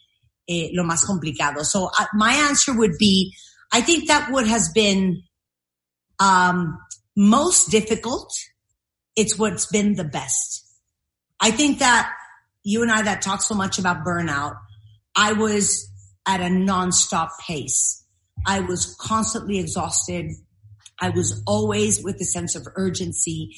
eh, 0.48 0.70
lo 0.74 0.84
más 0.84 1.04
complicado? 1.04 1.64
So 1.64 1.86
uh, 1.86 2.06
my 2.14 2.34
answer 2.50 2.76
would 2.76 2.98
be, 2.98 3.32
I 3.72 3.82
think 3.82 4.08
that 4.08 4.30
what 4.32 4.48
has 4.48 4.72
been 4.74 5.29
um, 6.20 6.80
most 7.16 7.70
difficult, 7.72 8.34
it's 9.16 9.38
what's 9.38 9.66
been 9.66 9.96
the 9.96 10.04
best. 10.04 10.66
I 11.40 11.52
think 11.52 11.80
that 11.80 12.12
you 12.64 12.82
and 12.82 12.92
I 12.92 13.02
that 13.04 13.22
talk 13.22 13.42
so 13.42 13.56
much 13.56 13.80
about 13.80 14.06
burnout, 14.06 14.58
I 15.16 15.34
was 15.34 15.90
at 16.28 16.42
a 16.42 16.46
nonstop 16.46 17.30
pace. 17.46 18.06
I 18.46 18.60
was 18.60 18.96
constantly 19.00 19.60
exhausted. 19.60 20.32
I 21.00 21.10
was 21.10 21.42
always 21.48 22.04
with 22.04 22.16
a 22.22 22.26
sense 22.26 22.56
of 22.56 22.68
urgency. 22.76 23.56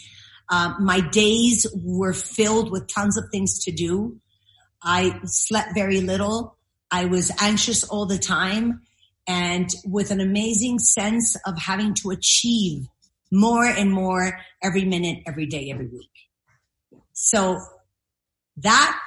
Um, 0.50 0.78
my 0.80 1.00
days 1.00 1.66
were 1.84 2.14
filled 2.14 2.72
with 2.72 2.88
tons 2.88 3.18
of 3.18 3.26
things 3.32 3.64
to 3.66 3.72
do. 3.72 4.20
I 4.84 5.20
slept 5.26 5.70
very 5.76 6.02
little. 6.02 6.58
I 6.90 7.06
was 7.06 7.32
anxious 7.40 7.84
all 7.84 8.06
the 8.06 8.18
time 8.18 8.82
and 9.28 9.70
with 9.86 10.12
an 10.12 10.20
amazing 10.20 10.80
sense 10.80 11.38
of 11.46 11.58
having 11.58 11.94
to 11.96 12.10
achieve 12.10 12.86
more 13.32 13.66
and 13.66 13.92
more 13.92 14.40
every 14.62 14.86
minute, 14.86 15.20
every 15.26 15.46
day, 15.46 15.72
every 15.72 15.88
week. 15.88 16.10
So 17.14 17.60
that 18.58 19.00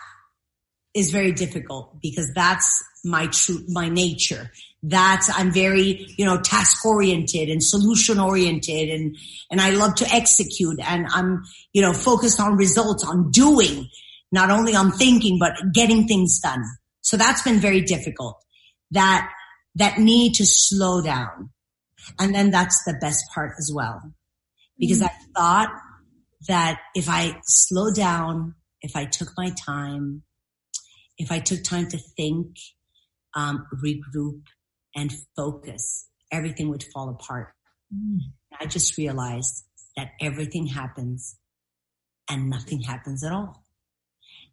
is 0.95 1.11
very 1.11 1.33
difficult 1.33 2.01
because 2.01 2.31
that's 2.35 2.83
my 3.05 3.27
true, 3.27 3.65
my 3.69 3.89
nature. 3.89 4.51
That's, 4.83 5.31
I'm 5.37 5.53
very, 5.53 6.07
you 6.17 6.25
know, 6.25 6.41
task 6.41 6.85
oriented 6.87 7.49
and 7.49 7.63
solution 7.63 8.19
oriented 8.19 8.89
and, 8.89 9.17
and 9.51 9.61
I 9.61 9.71
love 9.71 9.97
to 9.97 10.09
execute 10.15 10.79
and 10.81 11.07
I'm, 11.11 11.43
you 11.73 11.83
know, 11.83 11.93
focused 11.93 12.41
on 12.41 12.57
results, 12.57 13.05
on 13.05 13.31
doing, 13.31 13.89
not 14.31 14.51
only 14.51 14.75
on 14.75 14.93
thinking, 14.93 15.39
but 15.39 15.55
getting 15.73 16.07
things 16.07 16.39
done. 16.39 16.63
So 17.01 17.17
that's 17.17 17.43
been 17.43 17.59
very 17.59 17.83
difficult. 17.83 18.43
That, 18.93 19.31
that 19.77 19.99
need 19.99 20.35
to 20.35 20.47
slow 20.47 21.03
down. 21.03 21.51
And 22.19 22.35
then 22.35 22.51
that's 22.51 22.85
the 22.85 22.97
best 23.01 23.25
part 23.35 23.53
as 23.59 23.71
well. 23.75 24.03
Because 24.79 25.01
mm-hmm. 25.01 25.07
I 25.07 25.39
thought 25.39 25.69
that 26.49 26.81
if 26.95 27.09
I 27.09 27.41
slow 27.45 27.93
down, 27.93 28.55
if 28.83 28.97
I 28.97 29.07
took 29.07 29.29
my 29.37 29.51
time, 29.65 30.23
if 31.17 31.33
I 31.33 31.39
took 31.39 31.63
time 31.63 31.89
to 31.89 31.99
think, 31.99 32.57
um, 33.35 33.67
regroup 33.85 34.43
and 34.95 35.13
focus, 35.37 36.09
everything 36.31 36.69
would 36.69 36.85
fall 36.93 37.09
apart. 37.09 37.49
Mm. 37.93 38.19
I 38.61 38.67
just 38.67 38.97
realized 38.97 39.65
that 39.97 40.11
everything 40.21 40.67
happens 40.67 41.37
and 42.29 42.49
nothing 42.49 42.83
happens 42.83 43.25
at 43.25 43.33
all. 43.33 43.65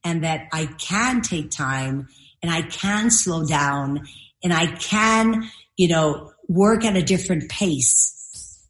And 0.04 0.24
that 0.24 0.48
I 0.52 0.66
can 0.66 1.22
take 1.22 1.52
time 1.52 2.08
and 2.42 2.52
I 2.52 2.64
can 2.64 3.12
slow 3.12 3.46
down 3.46 4.08
and 4.44 4.54
I 4.54 4.68
can, 4.76 5.50
you 5.78 5.88
know, 5.88 6.32
work 6.48 6.84
at 6.86 6.96
a 6.96 7.02
different 7.02 7.50
pace 7.50 8.68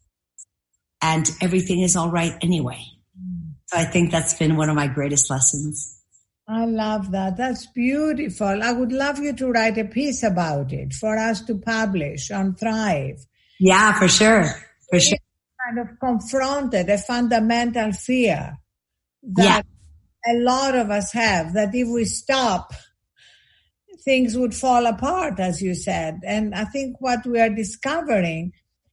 and 1.02 1.28
everything 1.40 1.80
is 1.80 1.96
all 1.96 2.10
right 2.10 2.34
anyway. 2.42 2.84
So 3.66 3.78
I 3.78 3.84
think 3.84 4.10
that's 4.10 4.34
been 4.34 4.56
one 4.56 4.68
of 4.68 4.76
my 4.76 4.86
greatest 4.86 5.30
lessons. 5.30 5.98
I 6.48 6.66
love 6.66 7.10
that. 7.12 7.36
That's 7.36 7.66
beautiful. 7.66 8.62
I 8.62 8.72
would 8.72 8.92
love 8.92 9.18
you 9.18 9.32
to 9.34 9.50
write 9.50 9.78
a 9.78 9.84
piece 9.84 10.22
about 10.22 10.72
it 10.72 10.92
for 10.92 11.16
us 11.16 11.40
to 11.42 11.56
publish 11.56 12.30
on 12.30 12.54
Thrive. 12.54 13.24
Yeah, 13.58 13.98
for 13.98 14.08
sure. 14.08 14.44
For 14.90 15.00
sure. 15.00 15.18
Kind 15.64 15.78
of 15.78 15.98
confronted 15.98 16.88
a 16.90 16.98
fundamental 16.98 17.92
fear 17.92 18.58
that 19.22 19.64
yeah. 20.26 20.34
a 20.34 20.36
lot 20.40 20.74
of 20.74 20.90
us 20.90 21.12
have 21.12 21.54
that 21.54 21.74
if 21.74 21.88
we 21.88 22.04
stop, 22.04 22.72
things 24.04 24.36
would 24.36 24.54
fall 24.54 24.86
apart, 24.86 25.38
as 25.38 25.62
you 25.62 25.74
said. 25.74 26.20
And 26.24 26.54
I 26.54 26.64
think 26.64 26.96
what 27.00 27.26
we 27.26 27.40
are 27.40 27.50
discovering 27.50 28.52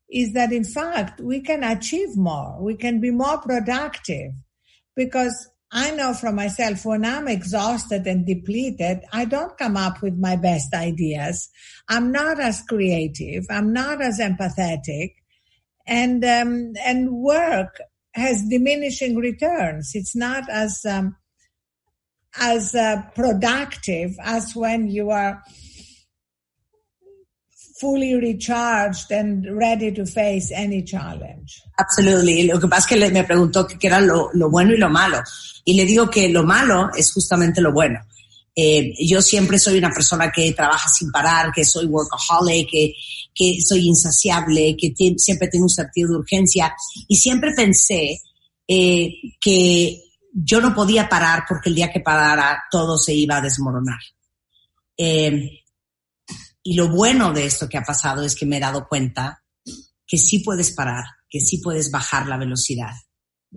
is 0.10 0.34
that 0.34 0.52
in 0.52 0.64
fact 0.64 1.22
we 1.22 1.42
can 1.42 1.64
achieve 1.64 2.18
more. 2.18 2.62
We 2.62 2.76
can 2.76 3.00
be 3.00 3.12
more 3.12 3.38
productive 3.40 4.32
because 4.96 5.50
I 5.72 5.92
know 5.92 6.14
from 6.14 6.36
myself 6.36 6.84
when 6.84 7.06
I'm 7.06 7.28
exhausted 7.28 8.08
and 8.08 8.26
depleted, 8.26 9.02
I 9.14 9.26
don't 9.26 9.56
come 9.58 9.78
up 9.78 10.02
with 10.02 10.18
my 10.18 10.36
best 10.36 10.74
ideas. 10.74 11.48
I'm 11.88 12.12
not 12.12 12.40
as 12.40 12.64
creative. 12.68 13.46
I'm 13.50 13.72
not 13.72 14.02
as 14.02 14.20
empathetic 14.20 15.14
and, 15.86 16.24
um, 16.26 16.74
and 16.84 17.12
work 17.12 17.80
has 18.14 18.44
diminishing 18.50 19.16
returns. 19.16 19.92
It's 19.94 20.16
not 20.16 20.50
as, 20.50 20.80
um, 20.86 21.16
as 22.38 22.76
uh, 22.76 23.02
productive 23.16 24.16
as 24.24 24.56
when 24.56 24.88
you 24.88 25.10
are 25.10 25.42
fully 27.80 28.14
recharged 28.16 29.10
and 29.12 29.46
ready 29.58 29.92
to 29.92 30.06
face 30.06 30.52
any 30.52 30.84
challenge. 30.84 31.62
Absolutely. 31.78 32.44
Lo 32.44 32.60
que 32.60 32.68
pasa 32.68 32.82
es 32.82 32.88
que 32.88 32.96
le, 32.98 33.10
me 33.12 33.24
preguntó 33.24 33.66
qué 33.66 33.88
era 33.88 34.02
lo, 34.02 34.30
lo, 34.34 34.50
bueno 34.50 34.74
y 34.74 34.78
lo 34.78 34.90
malo. 34.90 35.22
Y 35.64 35.74
le 35.74 35.86
digo 35.86 36.10
que 36.10 36.28
lo 36.30 36.44
malo 36.44 36.90
es 36.96 37.12
justamente 37.14 37.62
lo 37.62 37.72
bueno. 37.72 38.00
Eh, 38.54 38.94
yo 39.08 39.22
siempre 39.22 39.58
soy 39.58 39.78
una 39.78 39.92
persona 39.92 40.30
que 40.32 40.52
trabaja 40.52 40.90
sin 40.90 41.10
parar, 41.12 41.54
que 41.54 41.64
soy 41.64 41.86
workaholic, 41.86 42.70
que, 42.70 42.94
que 43.34 43.58
soy 43.66 43.88
insaciable, 43.88 44.76
que 44.78 44.94
siempre 45.18 45.48
tengo 45.48 45.64
un 45.64 45.70
sentido 45.70 46.10
de 46.10 46.18
urgencia. 46.18 46.76
Y 47.08 47.16
siempre 47.16 47.54
pensé 47.56 48.20
eh, 48.68 49.14
que 49.40 50.02
yo 50.34 50.62
no 50.62 50.74
podía 50.74 51.10
parar 51.10 51.44
porque 51.48 51.70
el 51.70 51.76
día 51.76 51.92
que 51.92 52.02
parara 52.02 52.64
todo 52.72 52.98
se 52.98 53.14
iba 53.14 53.38
a 53.38 53.42
desmoronar. 53.42 54.00
Eh, 54.98 55.64
y 56.64 56.76
lo 56.76 56.90
bueno 56.90 57.34
de 57.34 57.46
esto 57.46 57.68
que 57.70 57.78
ha 57.78 57.84
pasado 57.84 58.24
es 58.24 58.36
que 58.36 58.46
me 58.46 58.58
he 58.58 58.60
dado 58.60 58.88
cuenta 58.88 59.44
que 60.06 60.18
sí 60.18 60.40
puedes 60.40 60.72
parar, 60.72 61.04
que 61.30 61.40
sí 61.40 61.60
puedes 61.60 61.90
bajar 61.92 62.28
la 62.28 62.38
velocidad 62.38 62.94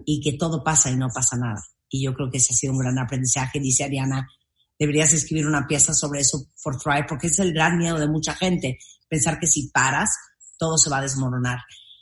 y 0.05 0.21
que 0.21 0.38
todo 0.38 0.62
pasa 0.62 0.91
y 0.91 0.97
no 0.97 1.09
pasa 1.12 1.37
nada. 1.37 1.62
Y 1.88 2.05
yo 2.05 2.14
creo 2.14 2.31
que 2.31 2.38
ese 2.38 2.52
ha 2.52 2.57
sido 2.57 2.73
un 2.73 2.79
gran 2.79 2.99
aprendizaje. 2.99 3.61
Dice 3.61 3.85
Ariana, 3.85 4.26
deberías 4.79 5.12
escribir 5.12 5.47
una 5.47 5.67
pieza 5.67 5.93
sobre 5.93 6.21
eso 6.21 6.47
for 6.57 6.79
Thrive, 6.79 7.07
porque 7.09 7.26
es 7.26 7.38
el 7.38 7.52
gran 7.52 7.76
miedo 7.76 7.99
de 7.99 8.09
mucha 8.09 8.35
gente, 8.35 8.79
pensar 9.09 9.38
que 9.38 9.47
si 9.47 9.69
paras, 9.71 10.11
todo 10.59 10.79
se 10.79 10.91
va 10.91 10.99
a 10.99 11.02
desmoronar 11.02 11.59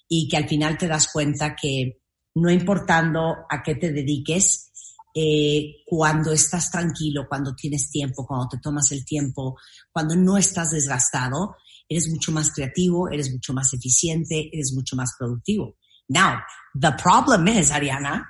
y 0.09 0.29
que 0.29 0.37
al 0.37 0.49
final 0.49 0.77
te 0.77 0.89
das 0.89 1.09
cuenta 1.13 1.57
que 1.57 2.01
no 2.35 2.51
importando 2.51 3.47
a 3.49 3.63
qué 3.63 3.75
te 3.75 3.93
dediques, 3.93 4.71
eh, 5.15 5.83
cuando 5.87 6.33
estás 6.33 6.71
tranquilo, 6.71 7.27
cuando 7.29 7.55
tienes 7.55 7.91
tiempo, 7.91 8.25
cuando 8.27 8.49
te 8.49 8.59
tomas 8.59 8.93
el 8.93 9.05
tiempo, 9.05 9.59
cuando 9.91 10.15
no 10.15 10.37
estás 10.37 10.71
desgastado, 10.71 11.57
eres 11.89 12.09
mucho 12.09 12.31
más 12.31 12.53
creativo, 12.53 13.09
eres 13.09 13.33
mucho 13.33 13.53
más 13.53 13.75
eficiente, 13.75 14.49
eres 14.53 14.73
mucho 14.73 14.95
más 14.95 15.15
productivo. 15.19 15.77
Now, 16.09 16.41
the 16.75 16.93
problem 16.93 17.49
is, 17.49 17.73
Ariana, 17.73 18.25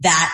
that 0.00 0.32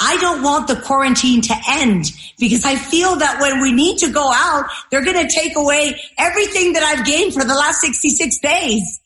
I 0.00 0.16
don't 0.18 0.42
want 0.42 0.66
the 0.66 0.76
quarantine 0.76 1.40
to 1.42 1.54
end 1.68 2.12
because 2.38 2.64
I 2.64 2.74
feel 2.74 3.16
that 3.16 3.40
when 3.40 3.60
we 3.60 3.72
need 3.72 3.98
to 3.98 4.10
go 4.10 4.32
out, 4.32 4.66
they're 4.90 5.04
going 5.04 5.26
to 5.26 5.32
take 5.32 5.56
away 5.56 6.00
everything 6.18 6.72
that 6.72 6.82
I've 6.82 7.06
gained 7.06 7.32
for 7.32 7.44
the 7.44 7.54
last 7.54 7.80
66 7.80 8.38
days. 8.40 9.00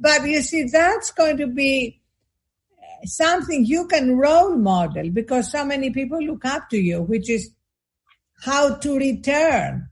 But 0.00 0.26
you 0.26 0.40
see, 0.40 0.64
that's 0.64 1.10
going 1.10 1.36
to 1.36 1.46
be 1.46 2.00
something 3.04 3.64
you 3.64 3.86
can 3.86 4.16
role 4.16 4.56
model 4.56 5.10
because 5.10 5.52
so 5.52 5.64
many 5.64 5.90
people 5.90 6.22
look 6.22 6.44
up 6.44 6.70
to 6.70 6.78
you, 6.78 7.02
which 7.02 7.28
is 7.28 7.50
how 8.42 8.76
to 8.76 8.96
return 8.96 9.88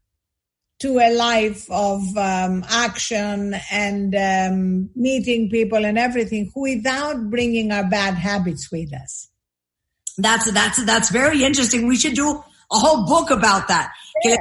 to 0.81 0.99
a 0.99 1.13
life 1.15 1.69
of 1.71 2.01
um, 2.17 2.65
action 2.69 3.55
and 3.71 4.15
um, 4.15 4.91
meeting 4.95 5.51
people 5.51 5.85
and 5.85 5.99
everything 5.99 6.51
without 6.55 7.31
bringing 7.31 7.73
our 7.73 7.89
bad 7.89 8.15
habits 8.15 8.71
with 8.71 8.95
us. 8.95 9.29
That's 10.17 10.51
that's 10.53 10.85
that's 10.85 11.11
very 11.11 11.45
interesting. 11.45 11.87
We 11.87 11.97
should 11.97 12.15
do 12.15 12.43
a 12.73 12.79
whole 12.79 13.07
book 13.07 13.31
about 13.31 13.69
that. 13.69 13.93
Yeah. 14.25 14.37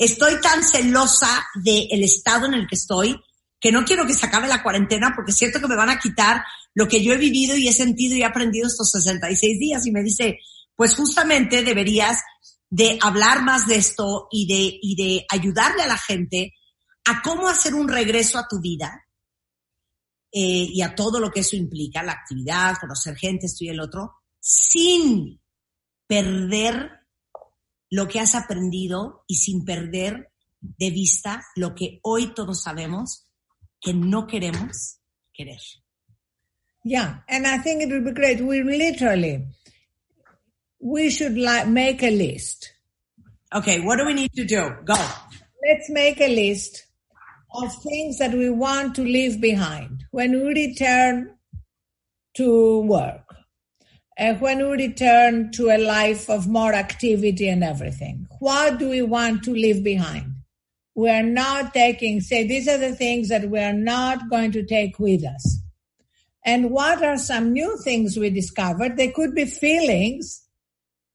Estoy 0.00 0.40
tan 0.42 0.62
celosa 0.62 1.42
del 1.62 1.86
el 1.92 2.02
estado 2.02 2.46
en 2.46 2.54
el 2.54 2.66
que 2.66 2.76
estoy 2.76 3.14
que 3.64 3.72
no 3.72 3.82
quiero 3.82 4.06
que 4.06 4.12
se 4.12 4.26
acabe 4.26 4.46
la 4.46 4.62
cuarentena 4.62 5.14
porque 5.16 5.32
siento 5.32 5.58
que 5.58 5.68
me 5.68 5.74
van 5.74 5.88
a 5.88 5.98
quitar 5.98 6.44
lo 6.74 6.86
que 6.86 7.02
yo 7.02 7.14
he 7.14 7.16
vivido 7.16 7.56
y 7.56 7.66
he 7.66 7.72
sentido 7.72 8.14
y 8.14 8.20
he 8.20 8.24
aprendido 8.26 8.66
estos 8.66 8.90
66 8.90 9.58
días. 9.58 9.86
Y 9.86 9.90
me 9.90 10.02
dice, 10.02 10.38
pues 10.76 10.94
justamente 10.94 11.62
deberías 11.62 12.20
de 12.68 12.98
hablar 13.00 13.42
más 13.42 13.66
de 13.66 13.76
esto 13.76 14.28
y 14.30 14.46
de, 14.46 14.78
y 14.82 14.96
de 14.96 15.26
ayudarle 15.30 15.82
a 15.82 15.86
la 15.86 15.96
gente 15.96 16.52
a 17.06 17.22
cómo 17.22 17.48
hacer 17.48 17.72
un 17.72 17.88
regreso 17.88 18.38
a 18.38 18.46
tu 18.46 18.60
vida 18.60 19.02
eh, 20.30 20.68
y 20.70 20.82
a 20.82 20.94
todo 20.94 21.18
lo 21.18 21.30
que 21.30 21.40
eso 21.40 21.56
implica, 21.56 22.02
la 22.02 22.12
actividad, 22.12 22.76
conocer 22.78 23.16
gente, 23.16 23.46
esto 23.46 23.64
y 23.64 23.70
el 23.70 23.80
otro, 23.80 24.12
sin 24.38 25.40
perder 26.06 26.90
lo 27.88 28.08
que 28.08 28.20
has 28.20 28.34
aprendido 28.34 29.24
y 29.26 29.36
sin 29.36 29.64
perder 29.64 30.30
de 30.60 30.90
vista 30.90 31.46
lo 31.56 31.74
que 31.74 31.98
hoy 32.02 32.34
todos 32.34 32.60
sabemos 32.60 33.23
que 33.84 33.92
no 33.92 34.26
queremos 34.26 34.96
querer. 35.36 35.60
Yeah, 36.84 37.16
and 37.28 37.46
I 37.46 37.58
think 37.58 37.82
it 37.82 37.90
would 37.90 38.04
be 38.04 38.12
great. 38.12 38.40
We 38.40 38.62
literally, 38.62 39.46
we 40.80 41.10
should 41.10 41.36
like 41.36 41.68
make 41.68 42.02
a 42.02 42.10
list. 42.10 42.72
Okay, 43.54 43.80
what 43.80 43.98
do 43.98 44.06
we 44.06 44.14
need 44.14 44.32
to 44.32 44.44
do? 44.44 44.70
Go. 44.84 44.94
Let's 44.94 45.88
make 45.90 46.20
a 46.20 46.34
list 46.34 46.86
of 47.54 47.72
things 47.82 48.18
that 48.18 48.32
we 48.32 48.50
want 48.50 48.94
to 48.96 49.02
leave 49.02 49.40
behind 49.40 50.04
when 50.10 50.32
we 50.32 50.66
return 50.66 51.34
to 52.36 52.80
work. 52.80 53.22
And 54.16 54.40
when 54.40 54.58
we 54.58 54.86
return 54.86 55.52
to 55.52 55.70
a 55.70 55.78
life 55.78 56.30
of 56.30 56.46
more 56.46 56.72
activity 56.72 57.48
and 57.48 57.64
everything, 57.64 58.28
what 58.40 58.78
do 58.78 58.88
we 58.88 59.02
want 59.02 59.42
to 59.44 59.52
leave 59.52 59.82
behind? 59.82 60.33
We're 60.94 61.22
not 61.22 61.74
taking, 61.74 62.20
say, 62.20 62.46
these 62.46 62.68
are 62.68 62.78
the 62.78 62.94
things 62.94 63.28
that 63.28 63.48
we're 63.48 63.72
not 63.72 64.30
going 64.30 64.52
to 64.52 64.64
take 64.64 64.98
with 64.98 65.24
us. 65.24 65.58
And 66.44 66.70
what 66.70 67.02
are 67.02 67.16
some 67.16 67.52
new 67.52 67.76
things 67.82 68.16
we 68.16 68.30
discovered? 68.30 68.96
They 68.96 69.10
could 69.10 69.34
be 69.34 69.44
feelings. 69.46 70.42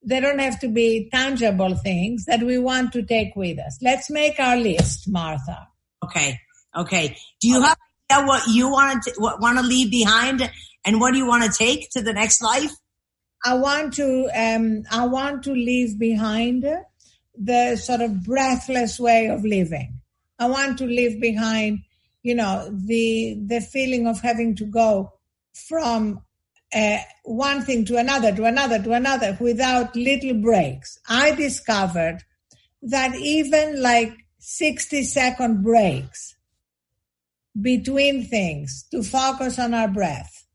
They 0.04 0.20
don't 0.20 0.40
have 0.40 0.60
to 0.62 0.68
be 0.68 1.10
tangible 1.12 1.76
things 1.76 2.26
that 2.26 2.42
we 2.42 2.58
want 2.58 2.94
to 2.94 3.04
take 3.04 3.36
with 3.36 3.60
us. 3.60 3.78
Let's 3.82 4.10
make 4.10 4.40
our 4.40 4.58
list, 4.58 5.08
Martha. 5.08 5.68
Okay. 6.04 6.40
Okay. 6.76 7.18
Do 7.42 7.48
you 7.48 7.62
have 7.62 7.78
idea 8.12 8.28
what 8.28 8.48
you 8.48 8.70
want 8.70 9.04
to 9.04 9.14
what 9.18 9.40
want 9.40 9.58
to 9.60 9.64
leave 9.64 9.92
behind 9.92 10.50
and 10.86 11.00
what 11.00 11.12
do 11.12 11.18
you 11.18 11.28
want 11.28 11.44
to 11.44 11.58
take 11.58 11.90
to 11.92 12.02
the 12.02 12.14
next 12.14 12.42
life? 12.42 12.72
I 13.46 13.54
want 13.56 13.94
to, 13.94 14.30
um, 14.36 14.84
I 14.92 15.06
want 15.06 15.44
to 15.44 15.52
leave 15.52 15.98
behind 15.98 16.66
the 17.40 17.78
sort 17.78 18.02
of 18.02 18.24
breathless 18.24 19.00
way 19.00 19.28
of 19.28 19.44
living. 19.44 20.02
I 20.38 20.48
want 20.48 20.78
to 20.80 20.86
leave 20.86 21.22
behind, 21.22 21.80
you 22.22 22.36
know, 22.36 22.70
the, 22.72 23.40
the 23.48 23.62
feeling 23.62 24.08
of 24.08 24.20
having 24.20 24.56
to 24.58 24.66
go 24.66 25.14
from 25.54 26.22
uh, 26.74 26.98
one 27.24 27.64
thing 27.64 27.86
to 27.86 27.98
another, 27.98 28.36
to 28.36 28.44
another, 28.44 28.82
to 28.84 28.92
another 28.92 29.38
without 29.40 29.96
little 29.96 30.36
breaks. 30.36 31.00
I 31.08 31.32
discovered 31.32 32.20
that 32.82 33.16
even 33.16 33.82
like 33.82 34.14
60 34.40 35.04
second 35.04 35.64
breaks 35.64 36.36
between 37.60 38.26
things 38.26 38.86
to 38.92 39.04
focus 39.04 39.60
on 39.60 39.74
our 39.74 39.88
breath, 39.88 40.46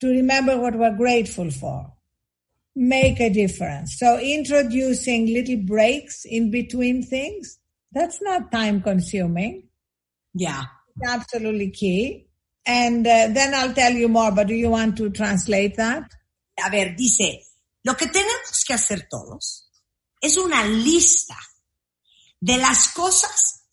to 0.00 0.08
remember 0.08 0.58
what 0.58 0.76
we're 0.76 0.96
grateful 0.96 1.50
for, 1.50 1.92
make 2.76 3.18
a 3.20 3.30
difference. 3.30 3.98
So 3.98 4.18
introducing 4.18 5.32
little 5.32 5.56
breaks 5.56 6.26
in 6.26 6.50
between 6.50 7.02
things, 7.02 7.58
that's 7.90 8.20
not 8.20 8.52
time 8.52 8.82
consuming. 8.82 9.68
Yeah. 10.34 10.64
It's 10.94 11.10
absolutely 11.10 11.70
key. 11.70 12.28
And 12.66 13.06
uh, 13.06 13.28
then 13.32 13.54
I'll 13.54 13.72
tell 13.72 13.92
you 13.92 14.08
more, 14.08 14.30
but 14.30 14.48
do 14.48 14.54
you 14.54 14.68
want 14.70 14.96
to 14.98 15.08
translate 15.10 15.76
that? 15.76 16.04
A 16.62 16.70
ver, 16.70 16.94
dice, 16.96 17.42
lo 17.84 17.94
que 17.94 18.06
tenemos 18.06 18.64
que 18.66 18.74
hacer 18.74 19.08
todos 19.08 19.70
es 20.20 20.36
una 20.36 20.64
lista 20.64 21.36
de 22.40 22.58
las 22.58 22.92
cosas 22.92 23.64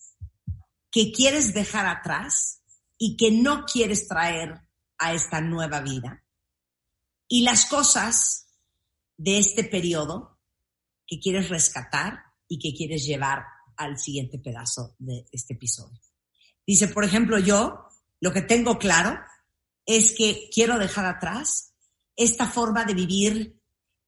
que 0.92 1.12
quieres 1.12 1.54
dejar 1.54 1.88
atrás 1.88 2.62
y 2.98 3.18
que 3.18 3.32
no 3.32 3.66
quieres 3.66 4.08
traer 4.08 4.62
a 5.00 5.14
esta 5.14 5.42
nueva 5.42 5.82
vida. 5.82 6.24
Y 7.28 7.44
las 7.44 7.66
cosas 7.66 8.43
de 9.18 9.38
este 9.38 9.64
periodo 9.64 10.40
que 11.06 11.20
quieres 11.20 11.50
rescatar 11.50 12.20
y 12.48 12.60
que 12.60 12.76
quieres 12.76 13.06
llevar 13.06 13.44
al 13.78 13.98
siguiente 13.98 14.40
pedazo 14.40 14.96
de 15.00 15.26
este 15.32 15.54
episodio. 15.54 16.00
Dice, 16.66 16.88
por 16.88 17.04
ejemplo, 17.04 17.40
yo 17.40 17.88
lo 18.20 18.32
que 18.32 18.42
tengo 18.42 18.78
claro 18.78 19.20
es 19.86 20.14
que 20.14 20.50
quiero 20.54 20.80
dejar 20.80 21.06
atrás 21.06 21.74
esta 22.16 22.48
forma 22.48 22.86
de 22.86 22.94
vivir 22.94 23.60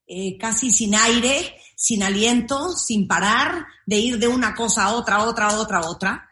eh, 0.07 0.37
casi 0.37 0.71
sin 0.71 0.95
aire, 0.95 1.55
sin 1.75 2.03
aliento, 2.03 2.71
sin 2.73 3.07
parar, 3.07 3.65
de 3.85 3.97
ir 3.97 4.19
de 4.19 4.27
una 4.27 4.53
cosa 4.53 4.85
a 4.85 4.93
otra, 4.93 5.15
a 5.15 5.25
otra, 5.25 5.47
a 5.47 5.59
otra, 5.59 5.79
a 5.79 5.89
otra. 5.89 6.29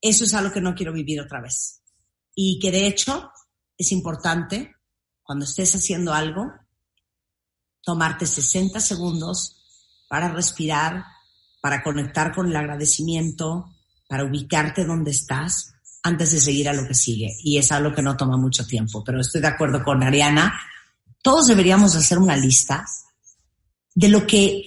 Eso 0.00 0.24
es 0.24 0.34
algo 0.34 0.52
que 0.52 0.60
no 0.60 0.74
quiero 0.74 0.92
vivir 0.92 1.20
otra 1.20 1.40
vez. 1.40 1.82
Y 2.34 2.58
que 2.60 2.70
de 2.70 2.86
hecho 2.86 3.30
es 3.76 3.92
importante, 3.92 4.74
cuando 5.22 5.44
estés 5.44 5.74
haciendo 5.74 6.12
algo, 6.12 6.50
tomarte 7.84 8.26
60 8.26 8.80
segundos 8.80 9.56
para 10.08 10.28
respirar, 10.28 11.04
para 11.60 11.82
conectar 11.82 12.34
con 12.34 12.48
el 12.48 12.56
agradecimiento, 12.56 13.70
para 14.08 14.24
ubicarte 14.24 14.84
donde 14.84 15.10
estás 15.10 15.74
antes 16.02 16.32
de 16.32 16.40
seguir 16.40 16.68
a 16.68 16.72
lo 16.72 16.86
que 16.86 16.94
sigue. 16.94 17.34
Y 17.42 17.58
es 17.58 17.72
algo 17.72 17.94
que 17.94 18.02
no 18.02 18.16
toma 18.16 18.36
mucho 18.36 18.66
tiempo, 18.66 19.02
pero 19.04 19.20
estoy 19.20 19.40
de 19.40 19.48
acuerdo 19.48 19.82
con 19.82 20.02
Ariana. 20.02 20.58
Todos 21.22 21.46
deberíamos 21.46 21.96
hacer 21.96 22.18
una 22.18 22.36
lista 22.36 22.84
de 23.94 24.08
lo 24.08 24.26
que 24.26 24.64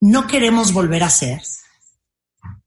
no 0.00 0.26
queremos 0.26 0.72
volver 0.72 1.02
a 1.02 1.06
hacer 1.06 1.40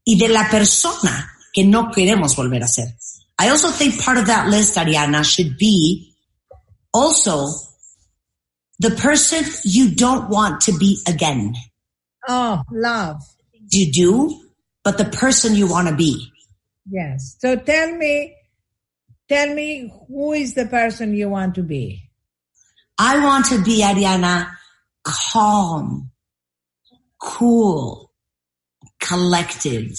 y 0.04 0.18
de 0.18 0.28
la 0.28 0.50
persona 0.50 1.32
que 1.52 1.64
no 1.64 1.90
queremos 1.90 2.34
volver 2.34 2.64
a 2.64 2.68
ser. 2.68 2.96
I 3.40 3.48
also 3.48 3.70
think 3.70 4.02
part 4.04 4.18
of 4.18 4.26
that 4.26 4.48
list, 4.48 4.76
Ariana, 4.76 5.22
should 5.22 5.56
be 5.56 6.12
also 6.92 7.67
The 8.80 8.90
person 8.90 9.44
you 9.64 9.94
don't 9.94 10.28
want 10.28 10.60
to 10.62 10.72
be 10.72 11.00
again. 11.06 11.54
Oh, 12.28 12.62
love. 12.70 13.22
You 13.70 13.92
do, 13.92 14.40
but 14.84 14.98
the 14.98 15.04
person 15.04 15.54
you 15.54 15.66
want 15.66 15.88
to 15.88 15.94
be. 15.94 16.30
Yes. 16.90 17.36
So 17.40 17.56
tell 17.56 17.94
me, 17.94 18.36
tell 19.28 19.54
me 19.54 19.92
who 20.08 20.32
is 20.32 20.54
the 20.54 20.66
person 20.66 21.14
you 21.14 21.28
want 21.28 21.54
to 21.56 21.62
be? 21.62 22.08
I 22.98 23.22
want 23.24 23.46
to 23.46 23.62
be 23.62 23.82
Ariana 23.82 24.50
calm, 25.04 26.10
cool, 27.20 28.12
collected, 29.00 29.92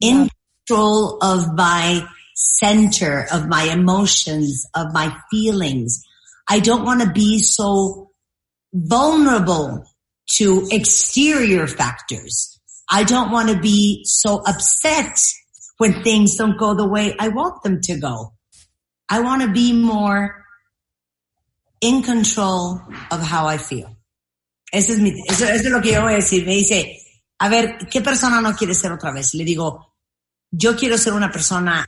in 0.00 0.28
control 0.66 1.18
of 1.22 1.54
my 1.54 2.06
center, 2.34 3.26
of 3.32 3.48
my 3.48 3.64
emotions, 3.64 4.66
of 4.74 4.92
my 4.92 5.16
feelings. 5.30 6.04
I 6.48 6.60
don't 6.60 6.84
want 6.84 7.00
to 7.02 7.10
be 7.10 7.38
so 7.38 8.10
vulnerable 8.72 9.84
to 10.36 10.66
exterior 10.70 11.66
factors. 11.66 12.60
I 12.90 13.04
don't 13.04 13.30
want 13.30 13.48
to 13.50 13.58
be 13.58 14.04
so 14.04 14.42
upset 14.46 15.18
when 15.78 16.02
things 16.02 16.36
don't 16.36 16.58
go 16.58 16.74
the 16.74 16.86
way 16.86 17.14
I 17.18 17.28
want 17.28 17.62
them 17.62 17.80
to 17.82 17.98
go. 17.98 18.32
I 19.08 19.20
want 19.20 19.42
to 19.42 19.48
be 19.48 19.72
more 19.72 20.44
in 21.80 22.02
control 22.02 22.80
of 23.10 23.20
how 23.22 23.46
I 23.46 23.58
feel. 23.58 23.96
Eso 24.72 24.92
es, 24.92 24.98
mi, 24.98 25.10
eso, 25.28 25.44
eso 25.44 25.66
es 25.66 25.70
lo 25.70 25.80
que 25.80 25.92
yo 25.92 26.02
voy 26.02 26.14
a 26.14 26.16
decir. 26.16 26.44
Me 26.44 26.54
dice, 26.54 26.98
a 27.38 27.48
ver, 27.48 27.78
¿qué 27.90 28.00
persona 28.00 28.40
no 28.40 28.54
quiere 28.54 28.74
ser 28.74 28.92
otra 28.92 29.12
vez? 29.12 29.34
Le 29.34 29.44
digo, 29.44 29.94
yo 30.50 30.76
quiero 30.76 30.98
ser 30.98 31.12
una 31.12 31.30
persona 31.30 31.86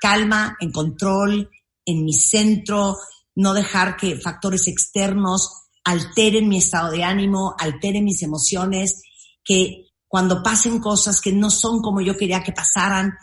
calma, 0.00 0.56
en 0.60 0.70
control, 0.70 1.50
en 1.84 2.04
mi 2.04 2.12
centro, 2.12 2.96
no 3.34 3.54
dejar 3.54 3.96
que 3.96 4.16
factores 4.16 4.68
externos 4.68 5.62
alteren 5.84 6.48
mi 6.48 6.58
estado 6.58 6.90
de 6.90 7.02
ánimo, 7.02 7.54
alteren 7.58 8.04
mis 8.04 8.22
emociones, 8.22 9.02
que 9.44 9.88
cuando 10.06 10.42
pasen 10.42 10.78
cosas 10.78 11.20
que 11.20 11.32
no 11.32 11.50
son 11.50 11.80
como 11.80 12.00
yo 12.00 12.16
quería 12.16 12.42
que 12.42 12.52
pasaran, 12.52 13.14